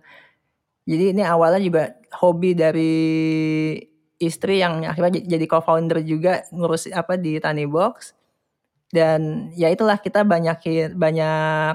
Jadi 0.87 1.15
ini 1.15 1.23
awalnya 1.27 1.61
juga 1.63 1.85
hobi 2.19 2.55
dari 2.55 2.97
istri 4.21 4.63
yang 4.63 4.85
akhirnya 4.85 5.23
jadi 5.25 5.45
co-founder 5.49 6.05
juga 6.05 6.45
ngurus 6.55 6.91
apa 6.95 7.19
di 7.19 7.39
Tani 7.43 7.67
Box. 7.67 8.15
Dan 8.91 9.51
ya 9.55 9.71
itulah 9.71 9.99
kita 10.03 10.27
banyak 10.27 10.59
banyak 10.99 11.75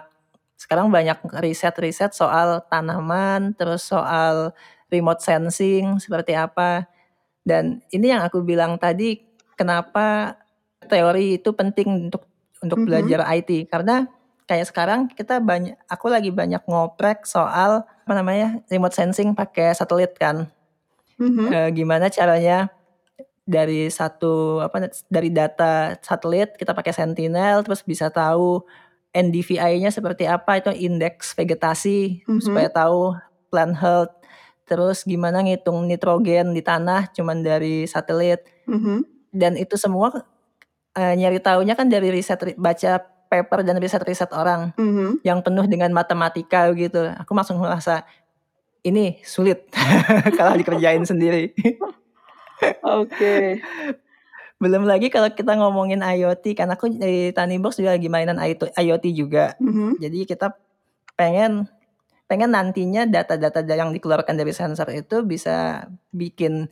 sekarang 0.56 0.88
banyak 0.92 1.20
riset-riset 1.44 2.16
soal 2.16 2.64
tanaman, 2.72 3.56
terus 3.56 3.88
soal 3.88 4.56
remote 4.88 5.20
sensing 5.20 6.00
seperti 6.00 6.36
apa. 6.36 6.88
Dan 7.46 7.84
ini 7.92 8.10
yang 8.10 8.24
aku 8.26 8.42
bilang 8.42 8.80
tadi, 8.80 9.22
kenapa 9.58 10.38
teori 10.86 11.40
itu 11.42 11.50
penting 11.52 12.08
untuk 12.12 12.28
untuk 12.62 12.82
Mhm. 12.82 12.86
belajar 12.86 13.20
IT 13.34 13.68
karena 13.68 14.06
kayak 14.46 14.70
sekarang 14.70 15.00
kita 15.10 15.42
banyak 15.42 15.74
aku 15.90 16.06
lagi 16.08 16.30
banyak 16.30 16.62
ngoprek 16.70 17.26
soal 17.26 17.82
apa 17.84 18.14
namanya 18.14 18.62
remote 18.70 18.94
sensing 18.94 19.34
pakai 19.34 19.74
satelit 19.74 20.14
kan. 20.16 20.48
Mhm. 21.18 21.46
Eh, 21.50 21.70
gimana 21.74 22.12
caranya 22.12 22.70
dari 23.46 23.90
satu 23.90 24.60
apa 24.60 24.90
dari 25.08 25.30
data 25.30 25.94
satelit 26.02 26.58
kita 26.58 26.74
pakai 26.74 26.94
Sentinel 26.94 27.62
terus 27.62 27.86
bisa 27.86 28.10
tahu 28.10 28.66
NDVI-nya 29.14 29.94
seperti 29.94 30.26
apa 30.26 30.60
itu 30.60 30.74
indeks 30.74 31.38
vegetasi 31.38 32.26
Mhm. 32.26 32.42
supaya 32.42 32.68
tahu 32.68 33.14
plant 33.48 33.78
health 33.78 34.12
terus 34.66 35.06
gimana 35.06 35.46
ngitung 35.46 35.86
nitrogen 35.86 36.52
di 36.52 36.66
tanah 36.66 37.14
cuman 37.14 37.46
dari 37.46 37.86
satelit 37.86 38.44
Mhm. 38.66 39.06
Dan 39.36 39.60
itu 39.60 39.76
semua 39.76 40.24
uh, 40.96 41.14
nyari 41.14 41.44
taunya 41.44 41.76
kan 41.76 41.92
dari 41.92 42.08
riset 42.10 42.56
baca 42.56 43.04
paper 43.28 43.68
dan 43.68 43.76
riset-riset 43.78 44.32
orang 44.32 44.72
Mhm. 44.80 45.20
yang 45.28 45.44
penuh 45.44 45.68
dengan 45.68 45.92
matematika 45.92 46.72
gitu 46.72 47.12
aku 47.12 47.36
langsung 47.36 47.60
merasa 47.60 48.08
ini 48.82 49.20
sulit 49.22 49.68
kalau 50.40 50.56
dikerjain 50.56 51.04
sendiri 51.12 51.52
Oke. 52.82 53.60
belum 54.56 54.88
lagi 54.88 55.12
kalau 55.12 55.28
kita 55.30 55.52
ngomongin 55.60 56.00
IoT 56.00 56.56
kan 56.56 56.72
aku 56.72 56.88
dari 56.88 57.36
Tanibox 57.36 57.76
juga 57.76 58.00
lagi 58.00 58.08
mainan 58.08 58.40
IoT 58.40 59.06
juga 59.12 59.52
Mhm. 59.60 60.00
jadi 60.00 60.20
kita 60.24 60.56
pengen 61.20 61.68
pengen 62.26 62.56
nantinya 62.56 63.06
data-data 63.06 63.62
yang 63.68 63.92
dikeluarkan 63.92 64.34
dari 64.34 64.50
sensor 64.50 64.90
itu 64.96 65.22
bisa 65.22 65.86
bikin 66.10 66.72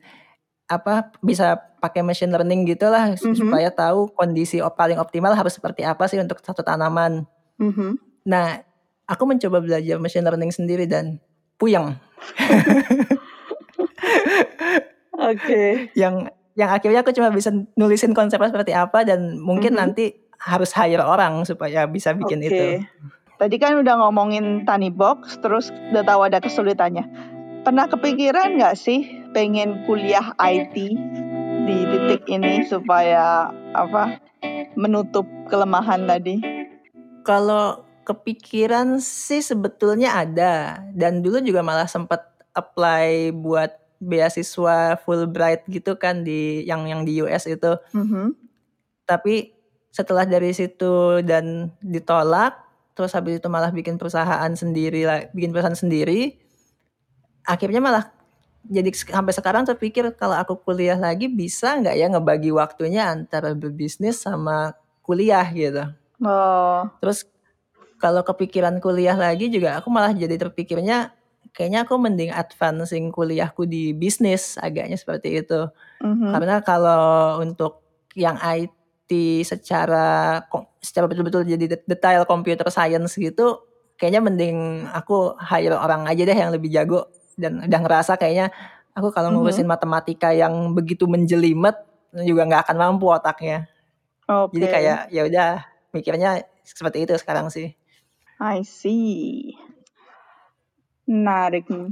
apa 0.73 1.11
bisa 1.19 1.59
pakai 1.77 2.01
machine 2.01 2.31
learning 2.31 2.63
gitulah 2.65 3.13
Mhm. 3.13 3.35
supaya 3.35 3.69
tahu 3.69 4.09
kondisi 4.11 4.59
op- 4.59 4.73
paling 4.73 4.95
optimal 4.95 5.31
harus 5.31 5.53
seperti 5.53 5.83
apa 5.83 6.07
sih 6.07 6.17
untuk 6.17 6.39
satu 6.39 6.61
tanaman. 6.61 7.23
Mhm. 7.57 7.97
Nah, 8.23 8.61
aku 9.03 9.23
mencoba 9.23 9.59
belajar 9.59 9.97
machine 9.97 10.23
learning 10.23 10.49
sendiri 10.49 10.85
dan 10.85 11.17
puyeng. 11.55 11.95
Oke. 15.13 15.89
yang 15.93 16.27
yang 16.53 16.69
akhirnya 16.69 17.01
aku 17.01 17.11
cuma 17.11 17.29
bisa 17.29 17.49
nulisin 17.73 18.13
konsepnya 18.13 18.49
seperti 18.49 18.71
apa 18.73 19.01
dan 19.01 19.37
mungkin 19.37 19.73
Mhm. 19.73 19.79
nanti 19.79 20.13
harus 20.37 20.69
hire 20.73 21.01
orang 21.01 21.41
supaya 21.43 21.85
bisa 21.85 22.13
bikin 22.13 22.39
Oke. 22.39 22.47
itu. 22.49 22.65
Tadi 23.33 23.55
kan 23.57 23.75
udah 23.75 23.99
ngomongin 23.99 24.63
Tani 24.63 24.87
Box, 24.87 25.35
terus 25.39 25.67
udah 25.91 26.03
tahu 26.03 26.19
ada 26.23 26.37
kesulitannya. 26.37 27.03
Pernah 27.63 27.87
kepikiran 27.87 28.55
nggak 28.55 28.75
sih 28.75 29.22
pengen 29.33 29.81
kuliah 29.89 30.31
IT 30.37 30.75
di 31.65 31.77
titik 31.89 32.23
ini 32.29 32.63
supaya 32.69 33.49
apa 33.73 34.21
menutup 34.77 35.25
kelemahan 35.49 36.05
tadi? 36.05 36.39
Kalau 37.25 37.81
kepikiran 38.05 39.01
sih 39.01 39.41
sebetulnya 39.41 40.21
ada 40.21 40.85
dan 40.93 41.25
dulu 41.25 41.41
juga 41.41 41.65
malah 41.65 41.89
sempat 41.89 42.21
apply 42.53 43.33
buat 43.33 43.73
beasiswa 44.03 44.99
Fulbright 45.01 45.65
gitu 45.71 45.95
kan 45.95 46.21
di 46.21 46.67
yang 46.67 46.85
yang 46.85 47.01
di 47.07 47.23
US 47.23 47.49
itu. 47.49 47.79
Mhm. 47.95 48.35
Tapi 49.07 49.55
setelah 49.89 50.27
dari 50.27 50.51
situ 50.51 51.23
dan 51.23 51.71
ditolak, 51.79 52.59
terus 52.93 53.15
habis 53.15 53.39
itu 53.39 53.47
malah 53.47 53.71
bikin 53.71 53.95
perusahaan 53.95 54.51
sendiri 54.53 55.07
lah, 55.07 55.19
bikin 55.31 55.55
perusahaan 55.55 55.77
sendiri. 55.77 56.35
Akhirnya 57.47 57.79
malah 57.79 58.11
jadi 58.63 58.89
sampai 58.95 59.33
sekarang 59.35 59.63
terpikir 59.67 60.07
kalau 60.15 60.39
aku 60.39 60.55
kuliah 60.55 60.95
lagi 60.95 61.27
bisa 61.27 61.75
nggak 61.79 61.95
ya 61.99 62.07
ngebagi 62.07 62.51
waktunya 62.55 63.11
antara 63.11 63.51
berbisnis 63.51 64.23
sama 64.23 64.71
kuliah 65.03 65.43
gitu. 65.51 65.83
Oh. 66.23 66.87
Terus 67.03 67.27
kalau 67.99 68.23
kepikiran 68.23 68.79
kuliah 68.79 69.15
lagi 69.15 69.51
juga 69.51 69.79
aku 69.79 69.91
malah 69.91 70.15
jadi 70.15 70.39
terpikirnya 70.39 71.11
kayaknya 71.51 71.83
aku 71.83 71.95
mending 71.99 72.31
advancing 72.31 73.11
kuliahku 73.11 73.67
di 73.67 73.91
bisnis 73.91 74.55
agaknya 74.55 74.95
seperti 74.95 75.43
itu. 75.43 75.67
Mhm. 75.99 76.31
Karena 76.31 76.55
kalau 76.63 77.43
untuk 77.43 77.83
yang 78.15 78.39
IT 78.39 79.11
secara 79.43 80.39
secara 80.79 81.05
betul-betul 81.11 81.43
jadi 81.43 81.83
detail 81.83 82.23
computer 82.23 82.67
science 82.71 83.19
gitu 83.19 83.59
kayaknya 83.99 84.21
mending 84.23 84.57
aku 84.89 85.35
hire 85.37 85.77
orang 85.77 86.07
aja 86.09 86.23
deh 86.25 86.37
yang 86.37 86.51
lebih 86.51 86.71
jago 86.71 87.07
dan 87.35 87.63
udah 87.63 87.79
ngerasa 87.81 88.15
kayaknya 88.15 88.53
aku 88.93 89.09
kalau 89.09 89.33
Mhm. 89.33 89.35
ngurusin 89.41 89.67
matematika 89.67 90.29
yang 90.31 90.73
begitu 90.73 91.09
menjelimet 91.09 91.75
juga 92.13 92.45
nggak 92.45 92.69
akan 92.69 92.77
mampu 92.77 93.09
otaknya. 93.09 93.65
Oke. 94.29 94.57
Jadi 94.57 94.65
kayak 94.69 94.99
ya 95.09 95.21
udah 95.25 95.49
mikirnya 95.91 96.31
seperti 96.61 97.03
itu 97.03 97.13
sekarang 97.17 97.49
sih. 97.49 97.73
I 98.37 98.61
see. 98.61 99.53
Menarik 101.03 101.67
nih. 101.67 101.91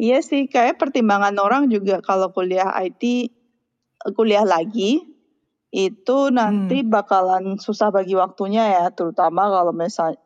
Iya 0.00 0.24
sih, 0.24 0.48
kayak 0.48 0.80
pertimbangan 0.80 1.36
orang 1.36 1.68
juga 1.68 2.00
kalau 2.00 2.32
kuliah 2.32 2.72
IT, 2.80 3.28
kuliah 4.16 4.48
lagi, 4.48 5.04
itu 5.70 6.34
nanti 6.34 6.82
Hmm. 6.82 6.90
bakalan 6.90 7.54
susah 7.62 7.94
bagi 7.94 8.18
waktunya 8.18 8.66
ya, 8.66 8.84
terutama 8.90 9.46
kalau 9.46 9.70
misal 9.70 10.18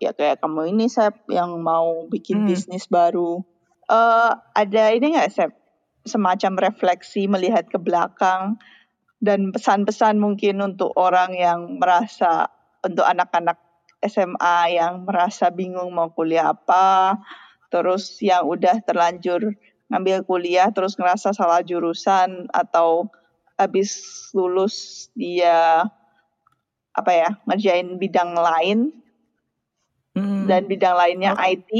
ya 0.00 0.14
kayak 0.16 0.40
kamu 0.40 0.72
ini 0.72 0.88
Sep, 0.88 1.28
yang 1.28 1.60
mau 1.60 2.08
bikin 2.08 2.44
Hmm. 2.44 2.48
bisnis 2.48 2.88
baru. 2.88 3.44
Eh, 3.88 4.32
ada 4.32 4.84
ini 4.96 5.12
nggak 5.12 5.32
Sep, 5.32 5.52
semacam 6.08 6.72
refleksi 6.72 7.28
melihat 7.28 7.68
ke 7.68 7.76
belakang 7.76 8.56
dan 9.20 9.52
pesan-pesan 9.52 10.16
mungkin 10.16 10.62
untuk 10.64 10.96
orang 10.96 11.36
yang 11.36 11.76
merasa, 11.76 12.48
untuk 12.80 13.04
anak-anak 13.04 13.60
SMA 14.00 14.78
yang 14.78 15.04
merasa 15.04 15.50
bingung 15.52 15.92
mau 15.92 16.14
kuliah 16.14 16.54
apa, 16.54 17.18
terus 17.68 18.16
yang 18.24 18.46
udah 18.46 18.80
terlanjur 18.86 19.52
ngambil 19.90 20.22
kuliah 20.24 20.70
terus 20.72 20.96
ngerasa 20.96 21.34
salah 21.34 21.60
jurusan 21.64 22.46
atau 22.54 23.08
habis 23.58 23.98
lulus 24.32 25.08
dia 25.12 25.84
apa 26.94 27.10
ya 27.10 27.28
ngerjain 27.44 27.98
bidang 27.98 28.32
lain 28.38 28.94
Hmm. 30.18 30.50
dan 30.50 30.66
bidang 30.66 30.98
lainnya 30.98 31.38
Oh. 31.38 31.46
IT 31.46 31.70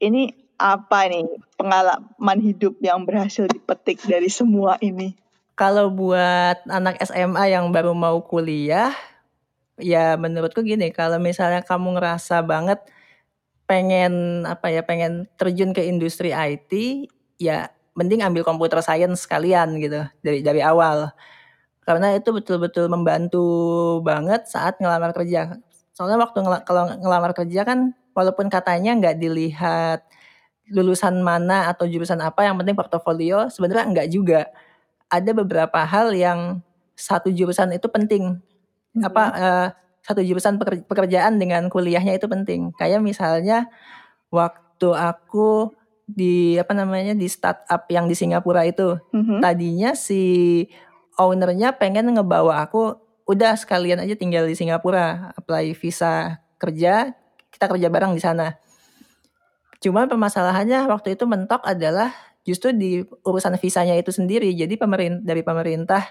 ini 0.00 0.32
apa 0.56 1.10
nih 1.12 1.28
pengalaman 1.60 2.38
hidup 2.40 2.80
yang 2.80 3.04
berhasil 3.04 3.44
dipetik 3.44 4.00
dari 4.08 4.32
semua 4.32 4.80
ini? 4.80 5.12
Kalau 5.52 5.92
buat 5.92 6.64
anak 6.64 7.02
SMA 7.04 7.52
yang 7.52 7.68
baru 7.68 7.92
mau 7.92 8.24
kuliah, 8.24 8.96
ya 9.76 10.16
menurutku 10.16 10.64
gini, 10.64 10.88
kalau 10.88 11.20
misalnya 11.20 11.60
kamu 11.60 12.00
ngerasa 12.00 12.40
banget 12.40 12.80
pengen 13.68 14.46
apa 14.48 14.72
ya, 14.72 14.80
pengen 14.86 15.28
terjun 15.36 15.76
ke 15.76 15.84
industri 15.84 16.32
IT, 16.32 16.72
ya 17.36 17.68
mending 17.98 18.24
ambil 18.24 18.42
computer 18.46 18.80
science 18.84 19.24
sekalian 19.28 19.76
gitu 19.80 20.04
dari 20.24 20.40
dari 20.44 20.60
awal. 20.64 21.12
Karena 21.82 22.14
itu 22.14 22.30
betul-betul 22.30 22.86
membantu 22.92 23.44
banget 24.06 24.46
saat 24.46 24.78
ngelamar 24.78 25.10
kerja. 25.16 25.58
Soalnya 25.96 26.18
waktu 26.22 26.38
ngela 26.46 26.58
kalau 26.66 26.86
ngelamar 26.98 27.32
kerja 27.34 27.62
kan 27.66 27.92
walaupun 28.14 28.46
katanya 28.52 28.94
nggak 28.98 29.16
dilihat 29.18 30.00
lulusan 30.72 31.20
mana 31.20 31.68
atau 31.72 31.84
jurusan 31.90 32.20
apa, 32.22 32.46
yang 32.46 32.56
penting 32.60 32.78
portofolio, 32.78 33.50
sebenarnya 33.52 33.84
enggak 33.88 34.08
juga. 34.12 34.40
Ada 35.12 35.32
beberapa 35.36 35.80
hal 35.84 36.14
yang 36.16 36.62
satu 36.96 37.28
jurusan 37.34 37.74
itu 37.76 37.86
penting. 37.92 38.40
Apa, 39.02 39.24
Mhm. 39.32 39.36
eee, 39.40 39.66
satu 40.06 40.20
jurusan 40.24 40.56
peker 40.60 40.84
pekerjaan 40.88 41.38
dengan 41.40 41.68
kuliahnya 41.72 42.16
itu 42.18 42.26
penting. 42.30 42.72
Kayak 42.78 43.00
misalnya 43.04 43.68
waktu 44.32 44.88
aku 44.94 45.72
di 46.06 46.58
apa 46.58 46.72
namanya, 46.76 47.14
di 47.16 47.26
startup 47.30 47.86
yang 47.88 48.06
di 48.10 48.14
Singapura 48.18 48.66
itu, 48.66 48.98
Mhm. 49.14 49.40
tadinya 49.40 49.90
si 49.96 50.22
owner-nya 51.16 51.76
pengen 51.76 52.12
ngebawa 52.12 52.64
aku, 52.66 52.96
udah 53.28 53.54
sekalian 53.56 54.02
aja 54.02 54.16
tinggal 54.18 54.44
di 54.48 54.56
Singapura, 54.58 55.30
apply 55.38 55.72
visa 55.78 56.42
kerja, 56.58 57.14
kita 57.52 57.66
kerja 57.70 57.88
bareng 57.92 58.12
di 58.16 58.22
sana. 58.22 58.58
Cuma 59.82 60.06
permasalahannya 60.06 60.86
waktu 60.90 61.18
itu 61.18 61.26
mentok 61.26 61.62
adalah 61.66 62.14
justru 62.46 62.74
di 62.74 63.02
urusan 63.26 63.54
visanya 63.58 63.94
itu 63.98 64.10
sendiri. 64.14 64.50
Jadi 64.54 64.74
pemerin 64.78 65.22
dari 65.22 65.42
pemerintah 65.46 66.02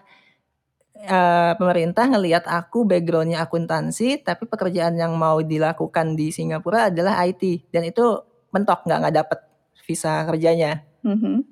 eee, 1.01 1.51
pemerintah 1.57 2.05
ngelihat 2.05 2.45
aku 2.45 2.85
background-nya 2.85 3.41
akuntansi, 3.41 4.21
tapi 4.21 4.45
pekerjaan 4.45 4.93
yang 4.99 5.17
mau 5.17 5.41
dilakukan 5.41 6.13
di 6.13 6.29
Singapura 6.29 6.93
adalah 6.93 7.17
IT 7.25 7.67
dan 7.73 7.87
itu 7.89 8.21
mentok, 8.53 8.85
nggak 8.85 8.99
nggak 9.01 9.15
dapet 9.17 9.39
visa 9.91 10.23
kerjanya. 10.23 10.87
Mhm. 11.03 11.43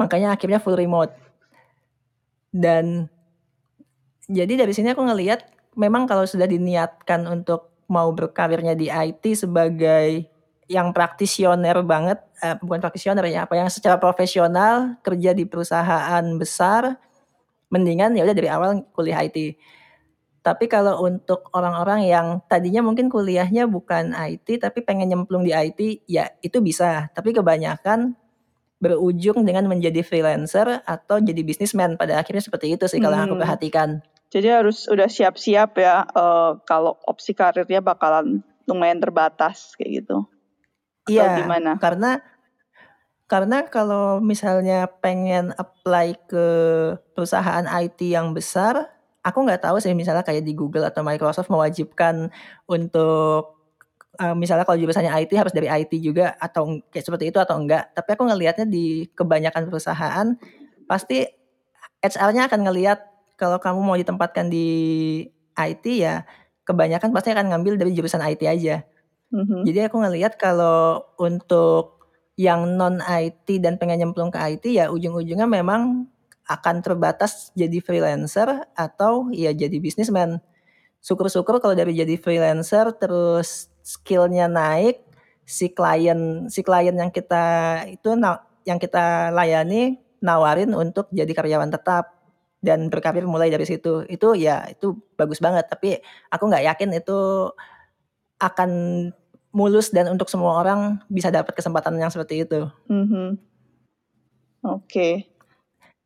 Makanya 0.00 0.32
akhirnya 0.32 0.56
full 0.56 0.78
remote. 0.78 1.12
Dan 2.48 3.12
jadi 4.24 4.64
dari 4.64 4.72
sini 4.72 4.96
aku 4.96 5.04
ngelihat 5.04 5.44
memang 5.76 6.08
kalau 6.08 6.24
sudah 6.24 6.48
diniatkan 6.48 7.28
untuk 7.28 7.68
mau 7.88 8.08
berkarirnya 8.12 8.76
di 8.76 8.88
IT 8.88 9.24
sebagai 9.36 10.28
yang 10.68 10.92
praktisioner 10.92 11.80
banget, 11.80 12.20
eee, 12.44 12.60
bukan 12.60 12.80
praktisioner 12.84 13.24
ya, 13.24 13.48
apa 13.48 13.56
yang 13.56 13.72
secara 13.72 13.96
profesional 13.96 15.00
kerja 15.00 15.32
di 15.32 15.48
perusahaan 15.48 16.24
besar, 16.36 17.00
mendingan 17.72 18.12
ya 18.16 18.28
udah 18.28 18.36
dari 18.36 18.48
awal 18.52 18.84
kuliah 18.92 19.24
IT. 19.24 19.56
Tapi 20.42 20.70
kalau 20.70 21.04
untuk 21.04 21.50
orang-orang 21.52 22.06
yang 22.08 22.26
tadinya 22.48 22.80
mungkin 22.80 23.10
kuliahnya 23.10 23.66
bukan 23.68 24.14
IT 24.14 24.62
tapi 24.62 24.80
pengen 24.86 25.10
nyemplung 25.12 25.44
di 25.44 25.52
IT, 25.52 26.06
ya 26.08 26.30
itu 26.40 26.62
bisa. 26.62 27.10
Tapi 27.12 27.34
kebanyakan 27.34 28.14
berujung 28.78 29.42
dengan 29.42 29.66
menjadi 29.66 30.06
freelancer 30.06 30.86
atau 30.86 31.18
jadi 31.18 31.42
bisnismen 31.42 31.98
pada 31.98 32.22
akhirnya 32.22 32.46
seperti 32.46 32.78
itu 32.78 32.86
sih 32.86 33.02
kalau 33.02 33.18
yang 33.18 33.26
aku 33.26 33.34
Hmm. 33.34 33.44
perhatikan. 33.44 33.88
Jadi 34.30 34.48
harus 34.52 34.86
udah 34.86 35.08
siap-siap 35.10 35.74
ya 35.80 36.06
eh, 36.06 36.50
kalau 36.62 36.94
opsi 37.04 37.34
karirnya 37.34 37.82
bakalan 37.82 38.44
lumayan 38.70 39.02
terbatas 39.02 39.74
kayak 39.74 40.04
gitu. 40.04 40.28
Atau 41.08 41.12
Iya, 41.16 41.42
gimana? 41.42 41.72
karena 41.80 42.20
karena 43.28 43.68
kalau 43.68 44.24
misalnya 44.24 44.88
pengen 45.04 45.52
apply 45.58 46.16
ke 46.28 46.46
perusahaan 47.12 47.64
IT 47.68 48.00
yang 48.08 48.32
besar, 48.32 48.88
aku 49.22 49.38
nggak 49.44 49.62
tahu 49.62 49.76
sih 49.82 49.92
misalnya 49.92 50.22
kayak 50.22 50.46
di 50.46 50.54
Google 50.54 50.86
atau 50.86 51.02
Microsoft 51.02 51.50
mewajibkan 51.50 52.30
untuk 52.70 53.58
eh, 54.18 54.34
misalnya 54.34 54.64
kalau 54.64 54.78
jurusannya 54.78 55.12
IT 55.12 55.32
harus 55.34 55.54
dari 55.54 55.68
IT 55.70 55.92
juga 56.00 56.34
atau 56.38 56.80
kayak 56.90 57.04
seperti 57.04 57.30
itu 57.30 57.38
atau 57.38 57.58
enggak. 57.58 57.90
Tapi 57.94 58.08
aku 58.14 58.22
ngelihatnya 58.28 58.66
di 58.66 59.06
kebanyakan 59.12 59.68
perusahaan 59.68 60.26
pasti 60.88 61.26
HR-nya 62.02 62.46
akan 62.48 62.60
ngelihat 62.70 62.98
kalau 63.38 63.58
kamu 63.62 63.80
mau 63.82 63.96
ditempatkan 63.98 64.50
di 64.50 64.68
IT 65.54 65.84
ya 65.98 66.22
kebanyakan 66.62 67.10
pasti 67.10 67.32
akan 67.32 67.54
ngambil 67.54 67.80
dari 67.80 67.96
jurusan 67.96 68.22
IT 68.22 68.42
aja. 68.44 68.84
Mhm. 69.32 69.64
Jadi 69.64 69.78
aku 69.88 69.96
ngelihat 70.00 70.40
kalau 70.40 71.04
untuk 71.20 71.98
yang 72.38 72.78
non 72.78 73.02
IT 73.02 73.58
dan 73.58 73.76
pengen 73.76 74.06
nyemplung 74.06 74.30
ke 74.30 74.38
IT 74.38 74.64
ya 74.78 74.92
ujung-ujungnya 74.94 75.50
memang 75.50 76.06
akan 76.48 76.80
terbatas 76.80 77.52
jadi 77.52 77.78
freelancer 77.84 78.48
atau 78.72 79.28
ya 79.30 79.52
jadi 79.52 79.76
bisnismen. 79.76 80.40
Syukur-syukur 81.04 81.60
kalau 81.60 81.76
dari 81.76 81.92
jadi 81.94 82.16
freelancer 82.16 82.90
terus 82.96 83.68
skillnya 83.84 84.48
naik, 84.48 85.04
si 85.44 85.70
klien 85.70 86.48
si 86.48 86.64
klien 86.64 86.96
yang 86.96 87.12
kita 87.12 87.44
itu 87.92 88.16
yang 88.64 88.80
kita 88.80 89.30
layani 89.30 90.00
nawarin 90.24 90.72
untuk 90.74 91.06
jadi 91.14 91.30
karyawan 91.30 91.70
tetap 91.70 92.18
dan 92.58 92.90
berkarir 92.90 93.22
mulai 93.28 93.52
dari 93.52 93.68
situ. 93.68 94.02
Itu 94.08 94.34
ya 94.34 94.66
itu 94.66 94.98
bagus 95.14 95.38
banget. 95.38 95.68
Tapi 95.70 96.00
aku 96.32 96.44
nggak 96.48 96.64
yakin 96.64 96.90
itu 96.96 97.52
akan 98.40 98.70
mulus 99.52 99.90
dan 99.90 100.08
untuk 100.12 100.28
semua 100.28 100.60
orang 100.60 101.00
bisa 101.08 101.32
dapat 101.32 101.56
kesempatan 101.56 101.96
yang 101.96 102.12
seperti 102.12 102.44
itu. 102.44 102.68
Mhm. 102.88 103.38
Oke. 104.66 105.37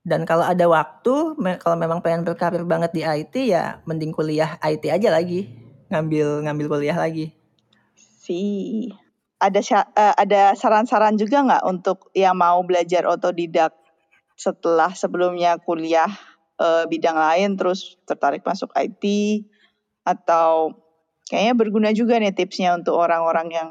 Dan 0.02 0.26
kalau 0.26 0.42
ada 0.42 0.66
waktu, 0.66 1.38
kalau 1.62 1.76
memang 1.78 2.02
pengen 2.02 2.26
berkarir 2.26 2.66
banget 2.66 2.90
di 2.90 3.02
IT 3.06 3.34
ya 3.46 3.78
mending 3.86 4.10
kuliah 4.10 4.58
IT 4.58 4.90
aja 4.90 5.14
lagi, 5.14 5.46
ngambil 5.94 6.42
ngambil 6.42 6.66
kuliah 6.66 6.98
lagi. 6.98 7.30
Si 7.94 8.42
ada 9.38 9.62
eh, 9.62 10.14
ada 10.18 10.58
saran-saran 10.58 11.14
juga 11.14 11.46
nggak 11.46 11.64
untuk 11.66 12.10
yang 12.18 12.34
mau 12.34 12.58
belajar 12.66 13.06
otodidak 13.06 13.74
setelah 14.34 14.90
sebelumnya 14.90 15.62
kuliah 15.62 16.10
eh, 16.58 16.84
bidang 16.90 17.14
lain 17.14 17.54
terus 17.54 17.94
tertarik 18.02 18.42
masuk 18.42 18.74
IT 18.74 19.04
atau 20.02 20.74
kayaknya 21.30 21.54
berguna 21.54 21.90
juga 21.94 22.18
nih 22.18 22.34
tipsnya 22.34 22.74
untuk 22.74 22.98
orang-orang 22.98 23.48
yang 23.54 23.68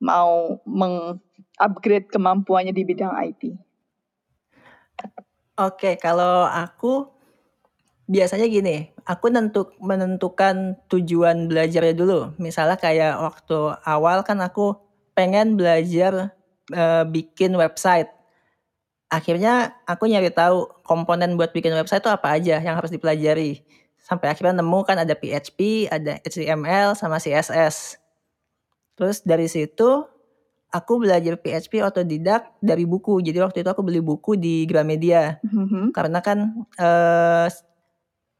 mau 0.00 0.56
mengupgrade 0.64 2.08
kemampuannya 2.08 2.72
di 2.72 2.82
bidang 2.88 3.12
IT. 3.20 3.67
Oke, 5.58 5.98
kalau 5.98 6.46
aku 6.46 7.10
biasanya 8.06 8.46
gini, 8.46 8.94
aku 9.02 9.26
nentuk, 9.26 9.74
menentukan 9.82 10.78
tujuan 10.86 11.50
belajarnya 11.50 11.98
dulu. 11.98 12.30
Misalnya 12.38 12.78
kayak 12.78 13.18
waktu 13.18 13.74
awal 13.82 14.22
kan 14.22 14.38
aku 14.38 14.78
pengen 15.18 15.58
belajar 15.58 16.30
eh, 16.70 17.04
bikin 17.10 17.58
website. 17.58 18.06
Akhirnya 19.10 19.74
aku 19.82 20.06
nyari 20.06 20.30
tahu 20.30 20.70
komponen 20.86 21.34
buat 21.34 21.50
bikin 21.50 21.74
website 21.74 22.06
itu 22.06 22.12
apa 22.12 22.38
aja 22.38 22.62
yang 22.62 22.78
harus 22.78 22.94
dipelajari. 22.94 23.66
Sampai 23.98 24.30
akhirnya 24.30 24.62
nemu 24.62 24.86
kan 24.86 25.02
ada 25.02 25.18
PHP, 25.18 25.90
ada 25.90 26.22
HTML, 26.22 26.94
sama 26.94 27.18
CSS. 27.18 27.98
Terus 28.94 29.26
dari 29.26 29.50
situ 29.50 30.06
aku 30.68 31.00
belajar 31.00 31.40
PHP 31.40 31.80
otodidak 31.84 32.52
dari 32.60 32.84
buku. 32.84 33.24
Jadi 33.24 33.38
waktu 33.40 33.58
itu 33.64 33.70
aku 33.70 33.82
beli 33.84 34.04
buku 34.04 34.36
di 34.36 34.68
Gramedia. 34.68 35.40
Mhm. 35.44 35.96
Karena 35.96 36.20
kan 36.20 36.68
eh, 36.76 37.48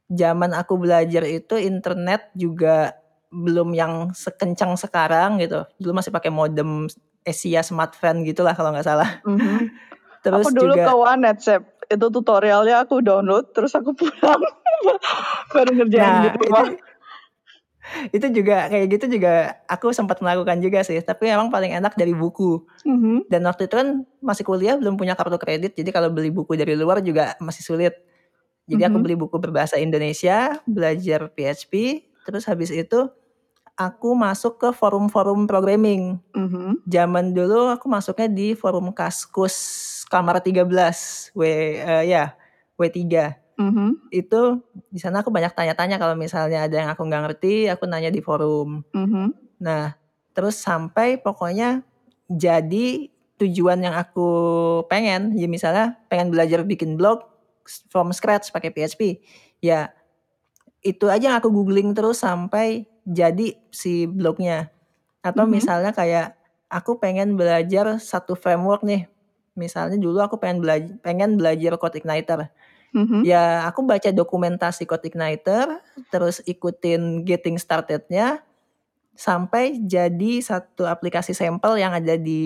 zaman 0.09 0.53
aku 0.57 0.81
belajar 0.81 1.25
itu 1.25 1.57
internet 1.57 2.33
juga 2.37 2.97
belum 3.29 3.77
yang 3.77 3.93
sekencang 4.13 4.77
sekarang 4.77 5.41
gitu. 5.41 5.65
Dulu 5.81 6.01
masih 6.01 6.13
pakai 6.13 6.33
modem 6.33 6.89
Asia 7.25 7.61
Smartphone 7.61 8.25
gitulah 8.25 8.57
kalau 8.57 8.73
nggak 8.73 8.89
salah. 8.89 9.21
Mhm. 9.25 9.69
Terus 10.25 10.45
aku 10.45 10.51
dulu 10.51 10.75
juga 10.75 10.93
ke 10.93 11.41
Sep. 11.41 11.63
Itu 11.89 12.13
tutorialnya 12.13 12.85
aku 12.85 13.01
download, 13.01 13.57
terus 13.57 13.73
aku 13.73 13.97
pulang. 13.97 14.45
Baru 15.57 15.73
ngerjain 15.73 16.05
nah 16.05 16.21
di 16.21 16.29
itu 16.37 16.41
rumah. 16.45 16.69
itu 16.69 16.77
juga 18.37 18.69
kayak 18.71 18.87
gitu 18.99 19.07
juga 19.19 19.59
aku 19.67 19.91
sempat 19.93 20.21
melakukan 20.23 20.61
juga 20.61 20.85
sih. 20.85 21.01
Tapi 21.01 21.31
memang 21.33 21.49
paling 21.53 21.73
enak 21.77 21.95
dari 21.97 22.13
buku. 22.13 22.63
Mhm. 22.85 23.29
Dan 23.29 23.45
waktu 23.49 23.67
itu 23.69 23.75
kan 23.77 23.89
masih 24.23 24.45
kuliah 24.45 24.77
belum 24.77 24.97
punya 24.97 25.15
kartu 25.19 25.37
kredit. 25.41 25.75
Jadi 25.77 25.91
kalau 25.93 26.09
beli 26.13 26.31
buku 26.33 26.55
dari 26.57 26.75
luar 26.77 27.01
juga 27.05 27.35
masih 27.41 27.65
sulit. 27.65 27.95
Jadi 28.69 28.85
aku 28.85 29.01
Mhm. 29.01 29.05
beli 29.05 29.17
buku 29.17 29.37
berbahasa 29.41 29.81
Indonesia, 29.81 30.61
belajar 30.69 31.33
PHP, 31.33 32.05
terus 32.29 32.45
habis 32.45 32.69
itu 32.69 33.09
aku 33.79 34.13
masuk 34.13 34.61
ke 34.61 34.69
forum-forum 34.77 35.49
programming. 35.49 36.21
Mhm. 36.37 36.85
Zaman 36.85 37.33
dulu 37.33 37.71
aku 37.73 37.87
masuknya 37.89 38.29
di 38.29 38.53
forum 38.59 38.93
Kaskus 38.93 39.57
Kamar 40.11 40.41
13, 40.45 41.31
W 41.37 41.43
eh, 41.47 42.05
ya, 42.11 42.35
W3. 42.77 43.37
Mhm. 43.59 44.09
Itu 44.15 44.63
di 44.89 44.99
sana 45.03 45.21
aku 45.27 45.35
banyak 45.35 45.53
tanya-tanya 45.53 45.99
kalau 45.99 46.15
misalnya 46.15 46.65
ada 46.71 46.77
yang 46.79 46.91
aku 46.95 47.03
nggak 47.05 47.23
ngerti, 47.29 47.67
aku 47.69 47.85
nanya 47.91 48.09
di 48.15 48.23
forum. 48.23 48.87
Mhm. 48.95 49.35
Nah, 49.61 49.93
terus 50.33 50.57
sampai 50.63 51.19
pokoknya 51.19 51.83
jadi 52.31 53.11
tujuan 53.43 53.83
yang 53.83 53.95
aku 53.99 54.31
pengen, 54.91 55.35
ya 55.35 55.47
misalnya 55.51 55.99
pengen 56.11 56.31
belajar 56.31 56.63
bikin 56.63 56.95
blog 56.99 57.23
from 57.91 58.15
scratch 58.15 58.51
pakai 58.55 58.71
PHP. 58.71 59.03
Ya, 59.63 59.91
itu 60.85 61.07
aja 61.11 61.35
yang 61.35 61.39
aku 61.43 61.51
googling 61.53 61.93
terus 61.97 62.23
sampai 62.25 62.87
jadi 63.07 63.57
si 63.75 64.07
blognya. 64.11 64.71
Atau 65.25 65.47
Mhm. 65.49 65.53
misalnya 65.61 65.93
kayak 65.97 66.37
aku 66.71 66.99
pengen 67.03 67.37
belajar 67.39 67.99
satu 68.03 68.35
framework 68.39 68.83
nih. 68.87 69.07
Misalnya 69.59 69.99
dulu 70.01 70.21
aku 70.23 70.37
pengen 70.41 70.63
belajar 70.65 70.95
pengen 71.03 71.37
belajar 71.41 71.77
Code 71.81 71.99
Igniter. 72.03 72.51
Mhm. 72.97 73.21
Ya, 73.23 73.69
aku 73.69 73.85
baca 73.85 74.09
dokumentasi 74.09 74.89
Code 74.89 75.13
Igniter, 75.13 75.81
terus 76.09 76.41
ikutin 76.45 77.23
getting 77.23 77.61
started-nya 77.61 78.41
sampai 79.19 79.83
jadi 79.83 80.39
satu 80.39 80.87
aplikasi 80.87 81.35
sampel 81.35 81.75
yang 81.77 81.91
ada 81.91 82.15
di 82.15 82.43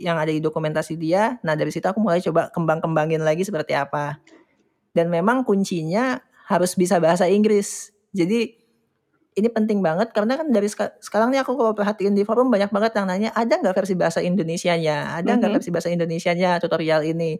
yang 0.00 0.14
ada 0.14 0.30
di 0.30 0.38
dokumentasi 0.38 0.94
dia. 0.94 1.36
Nah, 1.42 1.58
dari 1.58 1.74
situ 1.74 1.84
aku 1.84 1.98
mulai 1.98 2.22
coba 2.22 2.48
kembang-kembangin 2.54 3.20
lagi 3.20 3.42
seperti 3.42 3.74
apa. 3.74 4.22
Dan 4.94 5.10
memang 5.10 5.42
kuncinya 5.42 6.22
harus 6.46 6.78
bisa 6.78 7.02
bahasa 7.02 7.26
Inggris. 7.26 7.90
Jadi 8.14 8.54
ini 9.34 9.48
penting 9.50 9.82
banget 9.82 10.14
karena 10.14 10.38
kan 10.38 10.46
dari 10.54 10.70
seka- 10.70 10.94
sekarang 11.02 11.34
nih 11.34 11.42
aku 11.42 11.58
kalau 11.58 11.74
perhatiin 11.74 12.14
di 12.14 12.22
forum 12.22 12.46
banyak 12.54 12.70
banget 12.70 12.94
yang 12.94 13.10
nanya 13.10 13.30
ada 13.34 13.58
nggak 13.58 13.74
versi 13.74 13.98
bahasa 13.98 14.22
Indonesianya, 14.22 15.18
ada 15.18 15.34
nggak 15.34 15.50
Mhm. 15.50 15.56
versi 15.58 15.70
bahasa 15.74 15.90
Indonesianya 15.90 16.62
tutorial 16.62 17.02
ini. 17.02 17.34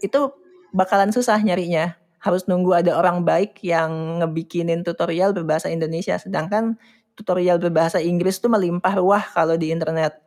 Itu 0.00 0.32
bakalan 0.76 1.08
susah 1.10 1.40
nyarinya. 1.40 1.96
Harus 2.20 2.44
nunggu 2.44 2.84
ada 2.84 2.92
orang 3.00 3.24
baik 3.24 3.64
yang 3.64 4.20
ngebikinin 4.20 4.84
tutorial 4.84 5.32
berbahasa 5.32 5.72
Indonesia. 5.72 6.20
Sedangkan 6.20 6.76
tutorial 7.16 7.56
berbahasa 7.56 7.96
Inggris 8.04 8.36
tuh 8.36 8.52
melimpah 8.52 8.92
ruah 9.00 9.24
kalau 9.32 9.56
di 9.56 9.72
internet. 9.72 10.20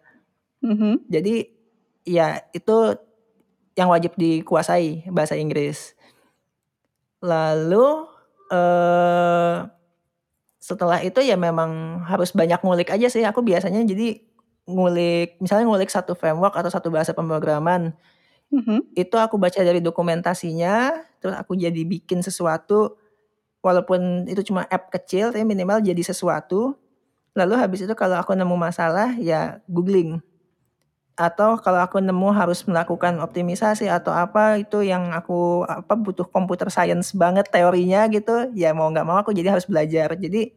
Mhm. 0.65 1.05
Jadi 1.05 1.45
ya 2.09 2.41
itu 2.49 2.97
yang 3.77 3.93
wajib 3.93 4.17
dikuasai 4.17 5.07
bahasa 5.13 5.37
Inggris. 5.37 5.93
Lalu 7.21 8.09
eh 8.49 9.69
setelah 10.59 10.99
itu 11.01 11.23
ya 11.23 11.39
memang 11.39 12.03
harus 12.09 12.33
banyak 12.35 12.59
ngulik 12.59 12.89
aja 12.91 13.07
sih. 13.07 13.23
Aku 13.23 13.39
biasanya 13.45 13.85
jadi 13.85 14.19
ngulik, 14.69 15.41
misalnya 15.41 15.65
ngulik 15.65 15.89
satu 15.89 16.13
framework 16.13 16.53
atau 16.53 16.69
satu 16.69 16.93
bahasa 16.93 17.15
pemrograman. 17.15 17.95
Mhm. 18.49 18.97
Itu 18.97 19.15
aku 19.21 19.37
baca 19.37 19.61
dari 19.61 19.77
dokumentasinya, 19.77 20.97
terus 21.21 21.35
aku 21.37 21.53
jadi 21.53 21.81
bikin 21.85 22.25
sesuatu 22.25 22.97
walaupun 23.65 24.25
itu 24.29 24.41
cuma 24.53 24.65
app 24.69 24.89
kecil 24.93 25.31
tapi 25.33 25.45
minimal 25.47 25.81
jadi 25.83 26.01
sesuatu. 26.03 26.77
Lalu 27.37 27.55
habis 27.59 27.85
itu 27.85 27.93
kalau 27.97 28.17
aku 28.19 28.33
nemu 28.37 28.55
masalah 28.57 29.15
ya 29.19 29.61
googling. 29.71 30.21
atau 31.19 31.59
kalau 31.59 31.83
aku 31.83 31.99
nemu 31.99 32.31
harus 32.31 32.63
melakukan 32.63 33.19
optimisasi 33.19 33.91
atau 33.91 34.15
apa 34.15 34.55
itu 34.63 34.79
yang 34.87 35.11
aku 35.11 35.67
apa 35.67 35.93
butuh 35.99 36.23
komputer 36.31 36.71
science 36.71 37.11
banget 37.11 37.43
teorinya 37.51 38.07
gitu 38.07 38.47
ya 38.55 38.71
mau 38.71 38.87
nggak 38.87 39.03
mau 39.03 39.19
aku 39.19 39.35
jadi 39.35 39.51
harus 39.51 39.67
belajar 39.67 40.15
jadi 40.15 40.55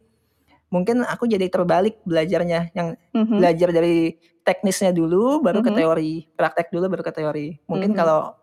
mungkin 0.73 1.05
aku 1.05 1.29
jadi 1.29 1.45
terbalik 1.53 2.01
belajarnya 2.01 2.73
yang 2.73 2.97
mm-hmm. 3.13 3.37
belajar 3.37 3.69
dari 3.69 4.17
teknisnya 4.41 4.89
dulu 4.89 5.45
baru 5.45 5.61
mm-hmm. 5.61 5.77
ke 5.77 5.79
teori 5.79 6.13
praktek 6.33 6.67
dulu 6.73 6.89
baru 6.89 7.03
ke 7.05 7.13
teori 7.13 7.47
mungkin 7.69 7.93
mm-hmm. 7.93 8.01
kalau 8.01 8.33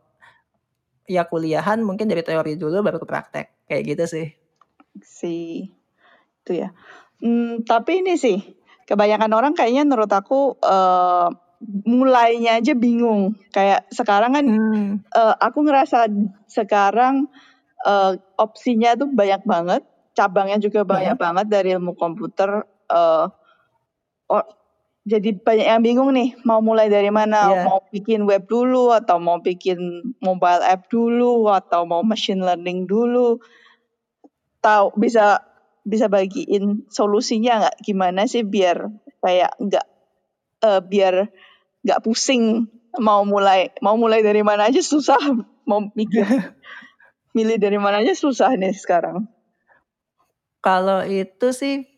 ya 1.10 1.26
kuliahan 1.26 1.82
mungkin 1.82 2.06
dari 2.06 2.22
teori 2.22 2.54
dulu 2.54 2.86
baru 2.86 3.02
ke 3.02 3.06
praktek 3.10 3.66
kayak 3.66 3.82
gitu 3.82 4.04
sih 4.06 4.26
sih 5.02 5.74
itu 6.46 6.52
ya 6.54 6.70
hmm, 7.18 7.66
tapi 7.66 8.06
ini 8.06 8.14
sih 8.14 8.38
kebanyakan 8.86 9.34
orang 9.34 9.52
kayaknya 9.58 9.82
menurut 9.90 10.10
aku 10.14 10.54
uh, 10.62 11.34
mulainya 11.84 12.58
aja 12.58 12.72
bingung. 12.72 13.36
Kayak 13.52 13.86
sekarang 13.92 14.32
kan 14.32 14.44
hmm. 14.48 14.90
uh, 15.12 15.34
aku 15.36 15.62
ngerasa 15.62 16.08
sekarang 16.48 17.28
uh, 17.84 18.16
opsinya 18.40 18.96
tuh 18.96 19.12
banyak 19.12 19.44
banget, 19.44 19.82
cabangnya 20.14 20.58
juga 20.58 20.82
banyak 20.82 21.16
hmm. 21.16 21.24
banget 21.24 21.46
dari 21.50 21.68
ilmu 21.76 21.94
komputer. 21.94 22.66
Uh, 22.90 23.30
oh, 24.30 24.46
jadi 25.06 25.32
banyak 25.38 25.66
yang 25.66 25.82
bingung 25.82 26.10
nih 26.12 26.36
mau 26.44 26.60
mulai 26.60 26.92
dari 26.92 27.08
mana, 27.08 27.50
yeah. 27.50 27.64
mau 27.64 27.82
bikin 27.88 28.28
web 28.28 28.44
dulu 28.46 28.92
atau 28.92 29.16
mau 29.16 29.40
bikin 29.40 29.78
mobile 30.20 30.62
app 30.62 30.90
dulu 30.92 31.48
atau 31.48 31.88
mau 31.88 32.04
machine 32.04 32.42
learning 32.42 32.84
dulu. 32.84 33.40
Tahu 34.60 34.92
bisa 35.00 35.40
bisa 35.86 36.12
bagiin 36.12 36.84
solusinya 36.92 37.66
nggak 37.66 37.76
gimana 37.80 38.28
sih 38.28 38.44
biar 38.44 38.92
kayak 39.24 39.56
nggak 39.56 39.86
uh, 40.64 40.80
biar 40.84 41.32
nggak 41.80 42.02
pusing 42.04 42.68
mau 43.00 43.24
mulai 43.24 43.72
mau 43.80 43.96
mulai 43.96 44.20
dari 44.20 44.44
mana 44.44 44.68
aja 44.68 44.84
susah 44.84 45.20
mau 45.68 45.88
mikir 45.96 46.26
milih 47.36 47.56
dari 47.56 47.78
mana 47.80 48.04
aja 48.04 48.12
susah 48.12 48.52
nih 48.58 48.76
sekarang 48.76 49.24
kalau 50.60 51.04
itu 51.04 51.52
sih 51.56 51.88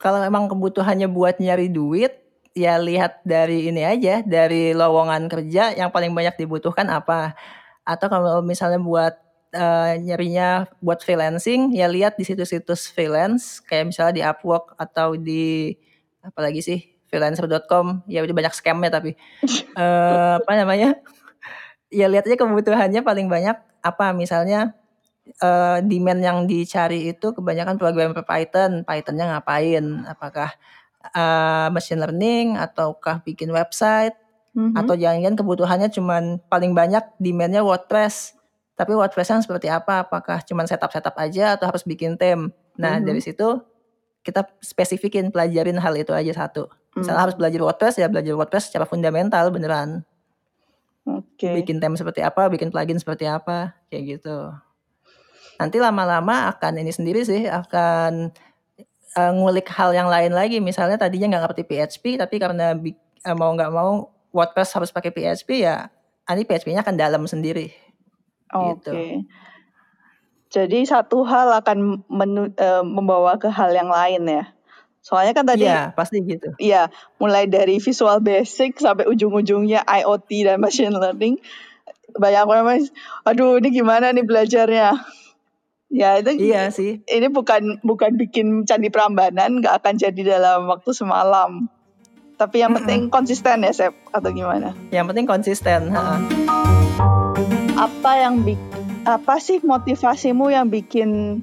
kalau 0.00 0.24
emang 0.24 0.48
kebutuhannya 0.48 1.12
buat 1.12 1.36
nyari 1.38 1.68
duit 1.68 2.16
ya 2.56 2.80
lihat 2.80 3.22
dari 3.22 3.70
ini 3.70 3.84
aja 3.86 4.24
dari 4.26 4.74
lowongan 4.74 5.30
kerja 5.30 5.76
yang 5.76 5.92
paling 5.92 6.16
banyak 6.16 6.40
dibutuhkan 6.40 6.88
apa. 6.88 7.36
Atau 7.84 8.08
kalau 8.08 8.40
misalnya 8.40 8.80
buat 8.80 9.14
uh, 9.54 9.94
nyarinya 10.00 10.66
buat 10.80 11.04
freelancing 11.04 11.76
ya 11.76 11.86
lihat 11.86 12.16
di 12.16 12.24
situs-situs 12.24 12.90
freelance 12.90 13.60
kayak 13.62 13.92
misalnya 13.92 14.14
di 14.16 14.22
Upwork 14.24 14.74
atau 14.80 15.14
di 15.14 15.76
apalagi 16.24 16.60
sih 16.64 16.78
freelancer.com 17.12 18.06
ya 18.08 18.24
udah 18.24 18.34
banyak 18.34 18.54
scamnya 18.56 18.90
tapi. 18.90 19.14
Uh, 19.76 20.38
apa 20.42 20.52
namanya? 20.56 20.96
Ya 21.90 22.06
lihat 22.06 22.24
aja 22.24 22.38
kebutuhannya 22.38 23.02
paling 23.02 23.26
banyak 23.28 23.58
apa. 23.82 24.16
Misalnya 24.16 24.78
uh, 25.38 25.78
demand 25.84 26.20
yang 26.20 26.38
dicari 26.44 27.12
itu 27.12 27.30
kebanyakan 27.30 27.78
program 27.78 28.10
Python 28.12 28.82
Pythonnya 28.82 29.36
ngapain 29.36 29.84
apakah 30.10 30.50
uh, 31.14 31.70
machine 31.70 32.02
learning 32.02 32.58
ataukah 32.58 33.22
bikin 33.22 33.54
website 33.54 34.18
mm-hmm. 34.58 34.74
atau 34.74 34.94
jangan-jangan 34.98 35.38
kebutuhannya 35.38 35.88
cuman 35.94 36.42
paling 36.50 36.74
banyak 36.74 37.02
demandnya 37.22 37.62
WordPress 37.62 38.34
tapi 38.74 38.96
WordPress 38.96 39.36
yang 39.36 39.42
seperti 39.44 39.68
apa 39.68 40.08
apakah 40.08 40.42
cuman 40.42 40.64
setup 40.66 40.90
setup 40.90 41.14
aja 41.20 41.54
atau 41.54 41.70
harus 41.70 41.86
bikin 41.86 42.18
theme 42.18 42.50
nah 42.74 42.98
mm-hmm. 42.98 43.06
dari 43.06 43.20
situ 43.22 43.62
kita 44.20 44.44
spesifikin 44.60 45.32
pelajarin 45.32 45.80
hal 45.80 45.96
itu 45.96 46.12
aja 46.12 46.44
satu 46.44 46.68
Misalnya 46.96 47.22
hmm. 47.22 47.26
harus 47.30 47.36
belajar 47.38 47.60
WordPress 47.62 47.94
ya 48.02 48.08
belajar 48.10 48.32
WordPress 48.34 48.64
secara 48.70 48.84
fundamental 48.86 49.44
beneran. 49.54 50.02
Oke. 51.06 51.46
Okay. 51.46 51.54
Bikin 51.62 51.78
theme 51.78 51.94
seperti 51.94 52.20
apa, 52.20 52.50
bikin 52.50 52.74
plugin 52.74 52.98
seperti 52.98 53.30
apa, 53.30 53.78
kayak 53.88 54.18
gitu. 54.18 54.50
Nanti 55.60 55.76
lama-lama 55.76 56.48
akan 56.56 56.80
ini 56.80 56.88
sendiri 56.88 57.20
sih 57.20 57.44
akan 57.44 58.32
uh, 59.12 59.32
ngulik 59.36 59.68
hal 59.76 59.92
yang 59.92 60.08
lain 60.08 60.32
lagi. 60.32 60.56
Misalnya 60.56 60.96
tadinya 60.96 61.36
nggak 61.36 61.44
ngerti 61.52 61.62
PHP, 61.68 62.04
tapi 62.16 62.40
karena 62.40 62.72
uh, 62.72 63.36
mau 63.36 63.52
nggak 63.52 63.68
mau 63.68 64.08
WordPress 64.32 64.80
harus 64.80 64.88
pakai 64.88 65.12
PHP 65.12 65.68
ya, 65.68 65.92
nanti 66.24 66.48
PHP-nya 66.48 66.80
akan 66.80 66.96
dalam 66.96 67.22
sendiri. 67.28 67.68
Oke. 68.56 68.56
Okay. 68.56 68.72
Gitu. 68.72 68.92
Jadi 70.50 70.82
satu 70.82 71.22
hal 71.22 71.62
akan 71.62 72.08
menu, 72.10 72.50
uh, 72.58 72.82
membawa 72.82 73.38
ke 73.38 73.46
hal 73.46 73.70
yang 73.70 73.86
lain 73.86 74.26
ya. 74.26 74.44
Soalnya 75.00 75.32
kan 75.32 75.46
tadi 75.46 75.64
Iya, 75.64 75.94
pasti 75.96 76.20
gitu. 76.24 76.52
Iya, 76.58 76.92
mulai 77.22 77.46
dari 77.46 77.78
visual 77.78 78.18
basic 78.20 78.76
sampai 78.82 79.08
ujung-ujungnya 79.08 79.86
IoT 79.86 80.28
dan 80.44 80.58
machine 80.58 80.92
learning. 80.92 81.38
Banyak 82.18 82.44
orang 82.44 82.82
aduh 83.22 83.62
ini 83.62 83.70
gimana 83.70 84.10
nih 84.10 84.26
belajarnya? 84.26 85.19
Ya 85.90 86.22
itu 86.22 86.38
Iya 86.38 86.70
sih. 86.70 87.02
Ini 87.02 87.34
bukan 87.34 87.82
bukan 87.82 88.14
bikin 88.14 88.62
candi 88.62 88.94
Prambanan, 88.94 89.58
nggak 89.58 89.82
akan 89.82 89.98
jadi 89.98 90.38
dalam 90.38 90.70
waktu 90.70 90.94
semalam. 90.94 91.66
Tapi 92.38 92.62
yang 92.62 92.72
penting 92.72 93.12
konsisten 93.12 93.66
ya, 93.66 93.74
Sep, 93.74 93.92
atau 94.16 94.30
gimana? 94.32 94.72
Yang 94.94 95.12
penting 95.12 95.26
konsisten, 95.28 95.92
Apa 97.76 98.12
yang 98.16 98.40
apa 99.04 99.36
sih 99.42 99.60
motivasimu 99.60 100.48
yang 100.48 100.72
bikin 100.72 101.42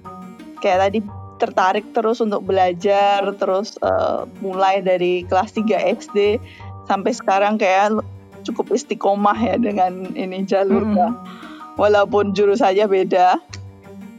kayak 0.64 0.90
tadi 0.90 1.00
tertarik 1.38 1.86
terus 1.94 2.18
untuk 2.18 2.42
belajar 2.50 3.30
terus 3.38 3.78
uh, 3.86 4.26
mulai 4.42 4.82
dari 4.82 5.22
kelas 5.30 5.54
3 5.54 6.02
SD 6.02 6.42
sampai 6.90 7.14
sekarang 7.14 7.62
kayak 7.62 8.02
cukup 8.42 8.74
istiqomah 8.74 9.38
ya 9.38 9.56
dengan 9.60 10.08
ini 10.18 10.48
jalurnya. 10.48 11.14
Mm 11.14 11.18
-hmm. 11.20 11.76
Walaupun 11.78 12.34
jurusannya 12.34 12.90
beda. 12.90 13.38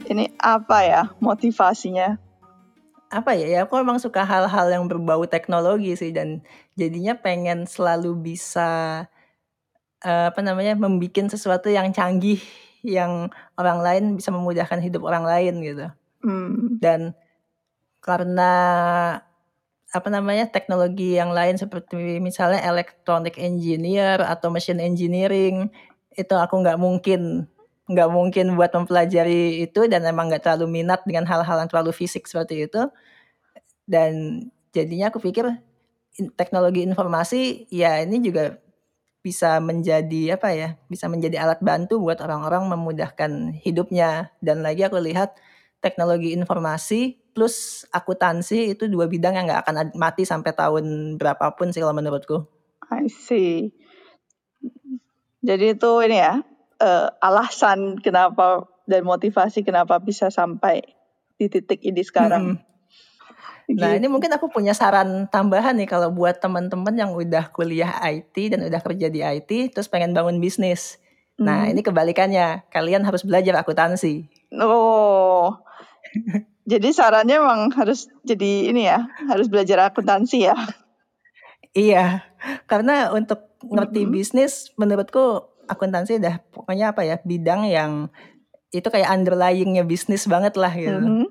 Ini 0.09 0.33
apa 0.41 0.77
ya 0.81 1.01
motivasinya? 1.21 2.17
Apa 3.13 3.37
ya? 3.37 3.45
Ya 3.45 3.59
aku 3.69 3.77
memang 3.77 4.01
suka 4.01 4.25
hal-hal 4.25 4.67
yang 4.73 4.89
berbau 4.89 5.21
teknologi 5.29 5.93
sih 5.93 6.09
dan 6.09 6.41
jadinya 6.73 7.13
pengen 7.13 7.69
selalu 7.69 8.17
bisa 8.17 9.05
uh, 10.01 10.25
apa 10.33 10.41
namanya 10.41 10.73
membuat 10.73 11.29
sesuatu 11.29 11.69
yang 11.69 11.93
canggih 11.93 12.41
yang 12.81 13.29
orang 13.59 13.79
lain 13.85 14.03
bisa 14.17 14.33
memudahkan 14.33 14.81
hidup 14.81 15.05
orang 15.05 15.29
lain 15.29 15.53
gitu. 15.61 15.87
Hmm. 16.25 16.81
Dan 16.81 17.13
karena 18.01 18.53
apa 19.89 20.07
namanya 20.09 20.49
teknologi 20.49 21.17
yang 21.17 21.33
lain 21.33 21.57
seperti 21.57 22.21
misalnya 22.21 22.61
electronic 22.65 23.37
engineer 23.41 24.21
atau 24.21 24.53
machine 24.53 24.81
engineering 24.81 25.73
itu 26.13 26.33
aku 26.37 26.61
nggak 26.61 26.77
mungkin 26.77 27.49
nggak 27.89 28.09
mungkin 28.13 28.53
buat 28.53 28.69
mempelajari 28.69 29.65
itu 29.65 29.89
dan 29.89 30.05
emang 30.05 30.29
nggak 30.29 30.45
terlalu 30.45 30.81
minat 30.81 31.01
dengan 31.09 31.25
hal-hal 31.25 31.65
yang 31.65 31.69
terlalu 31.69 31.89
fisik 31.89 32.29
seperti 32.29 32.69
itu 32.69 32.85
dan 33.89 34.45
jadinya 34.69 35.09
aku 35.09 35.17
pikir 35.17 35.49
teknologi 36.37 36.85
informasi 36.85 37.65
ya 37.73 37.97
ini 38.05 38.21
juga 38.21 38.61
bisa 39.25 39.57
menjadi 39.59 40.37
apa 40.37 40.53
ya 40.53 40.69
bisa 40.85 41.09
menjadi 41.09 41.41
alat 41.43 41.59
bantu 41.59 41.97
buat 41.99 42.21
orang-orang 42.21 42.69
memudahkan 42.69 43.57
hidupnya 43.65 44.31
dan 44.39 44.61
lagi 44.61 44.85
aku 44.85 45.01
lihat 45.01 45.35
teknologi 45.81 46.37
informasi 46.37 47.17
plus 47.33 47.87
akuntansi 47.89 48.77
itu 48.77 48.85
dua 48.85 49.09
bidang 49.09 49.33
yang 49.33 49.45
nggak 49.49 49.65
akan 49.65 49.75
mati 49.97 50.23
sampai 50.29 50.53
tahun 50.53 51.15
berapapun 51.17 51.71
sih 51.73 51.81
kalau 51.81 51.95
menurutku. 51.95 52.45
I 52.91 53.07
see. 53.07 53.71
Jadi 55.39 55.79
itu 55.79 55.91
ini 56.03 56.19
ya 56.19 56.43
uh, 56.81 57.11
alasan 57.21 57.99
kenapa 57.99 58.67
dan 58.89 59.05
motivasi 59.05 59.61
kenapa 59.61 60.01
bisa 60.01 60.33
sampai 60.33 60.81
di 61.39 61.47
titik 61.47 61.79
ini 61.85 62.01
sekarang. 62.01 62.59
Hmm. 62.59 62.69
Nah 63.69 63.93
ini 63.93 64.09
mungkin 64.09 64.33
aku 64.33 64.49
punya 64.49 64.73
saran 64.73 65.29
tambahan 65.29 65.77
nih 65.77 65.85
kalau 65.85 66.09
buat 66.09 66.41
teman-teman 66.41 66.89
yang 66.97 67.13
udah 67.13 67.53
kuliah 67.53 68.01
IT 68.01 68.33
dan 68.49 68.65
udah 68.65 68.81
kerja 68.81 69.13
di 69.13 69.21
IT 69.21 69.77
terus 69.77 69.85
pengen 69.85 70.17
bangun 70.17 70.41
bisnis. 70.41 70.97
Nah 71.37 71.69
ini 71.69 71.85
kebalikannya, 71.85 72.67
kalian 72.73 73.05
harus 73.05 73.21
belajar 73.21 73.61
akuntansi. 73.61 74.25
Oh, 74.57 75.53
jadi 76.71 76.89
sarannya 76.91 77.37
emang 77.37 77.69
harus 77.77 78.09
jadi 78.25 78.73
ini 78.73 78.89
ya, 78.89 79.05
harus 79.29 79.47
belajar 79.47 79.93
akuntansi 79.93 80.49
ya. 80.49 80.57
Iya, 81.77 82.25
karena 82.65 83.13
untuk 83.13 83.45
ngerti 83.61 84.01
mm-hmm. 84.03 84.15
bisnis 84.17 84.73
menurutku 84.75 85.48
akuntansi 85.69 86.17
udah 86.17 86.41
pokoknya 86.49 86.91
apa 86.97 87.05
ya 87.05 87.21
bidang 87.21 87.69
yang 87.69 88.09
itu 88.73 88.85
kayak 88.89 89.09
underlyingnya 89.09 89.85
bisnis 89.85 90.25
banget 90.25 90.57
lah 90.57 90.73
gitu. 90.73 90.97
Mm-hmm. 90.97 91.27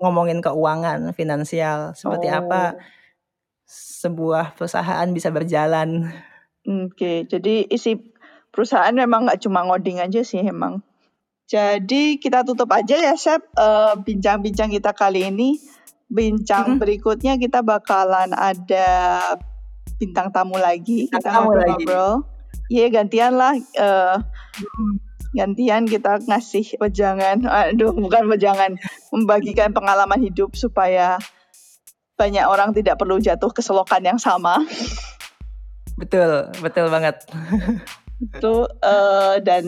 Ngomongin 0.00 0.40
keuangan, 0.42 1.12
finansial, 1.14 1.92
seperti 1.94 2.32
oh. 2.32 2.40
apa 2.42 2.80
sebuah 3.70 4.58
perusahaan 4.58 5.06
bisa 5.14 5.30
berjalan. 5.30 6.10
Oke, 6.66 6.94
okay, 6.94 7.16
jadi 7.28 7.68
isi 7.70 7.98
perusahaan 8.50 8.92
memang 8.94 9.28
nggak 9.28 9.40
cuma 9.46 9.62
ngoding 9.66 10.02
aja 10.02 10.26
sih 10.26 10.42
emang. 10.42 10.82
Jadi 11.50 12.22
kita 12.22 12.46
tutup 12.46 12.70
aja 12.70 12.94
ya 12.94 13.14
Sep 13.18 13.42
uh, 13.58 13.98
bincang-bincang 13.98 14.70
kita 14.70 14.94
kali 14.94 15.26
ini. 15.26 15.58
Bincang 16.10 16.66
mm 16.66 16.72
-hmm. 16.74 16.82
berikutnya 16.82 17.32
kita 17.38 17.62
bakalan 17.62 18.34
ada 18.34 18.88
bintang 19.98 20.30
tamu 20.34 20.58
lagi, 20.58 21.06
Bintang 21.06 21.22
kita 21.22 21.28
tamu 21.30 21.52
lagi. 21.54 21.84
Iya 22.70 22.86
gantian 22.94 23.34
lah, 23.34 23.58
eh, 23.58 24.16
gantian 25.34 25.90
kita 25.90 26.22
ngasih 26.22 26.78
wejangan, 26.78 27.42
aduh 27.50 27.90
bukan 27.98 28.30
wejangan, 28.30 28.78
membagikan 29.10 29.74
pengalaman 29.74 30.22
hidup 30.22 30.54
supaya 30.54 31.18
banyak 32.14 32.46
orang 32.46 32.70
tidak 32.70 32.94
perlu 32.94 33.18
jatuh 33.18 33.50
ke 33.50 33.58
selokan 33.58 34.06
yang 34.06 34.20
sama. 34.22 34.62
Betul, 35.98 36.46
betul 36.62 36.86
banget. 36.94 37.26
Itu 38.22 38.70
eh, 38.70 39.42
dan 39.42 39.64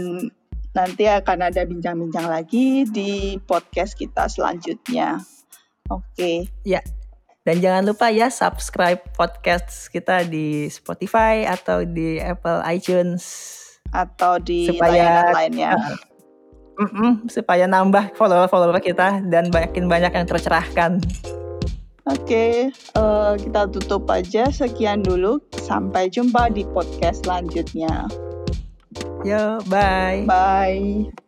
nanti 0.72 1.04
akan 1.04 1.38
ada 1.52 1.66
bincang-bincang 1.66 2.30
lagi 2.30 2.86
di 2.86 3.36
podcast 3.42 3.98
kita 3.98 4.30
selanjutnya. 4.30 5.20
Oke. 5.90 6.48
Ya. 6.64 6.80
Dan 7.42 7.58
jangan 7.58 7.82
lupa 7.82 8.06
ya 8.06 8.30
subscribe 8.30 9.02
podcast 9.18 9.90
kita 9.90 10.22
di 10.22 10.70
Spotify 10.70 11.42
atau 11.42 11.82
di 11.82 12.22
Apple 12.22 12.62
iTunes 12.70 13.22
Atau 13.90 14.38
di 14.38 14.70
Supaya- 14.70 15.34
lainnya. 15.34 15.74
Mm-mm, 16.72 17.28
supaya 17.28 17.68
nambah 17.68 18.16
follower-follower 18.16 18.80
kita 18.80 19.20
dan 19.28 19.52
makin 19.52 19.92
banyak 19.92 20.08
yang 20.08 20.24
tercerahkan. 20.24 21.04
Oke, 22.08 22.72
eh, 22.72 23.32
kita 23.38 23.68
tutup 23.68 24.08
aja. 24.08 24.48
Sekian 24.48 25.04
dulu. 25.04 25.36
Sampai 25.52 26.08
jumpa 26.08 26.48
di 26.48 26.64
podcast 26.64 27.22
selanjutnya. 27.28 28.08
Yo, 29.22 29.60
bye. 29.68 30.24
Bye. 30.24 31.21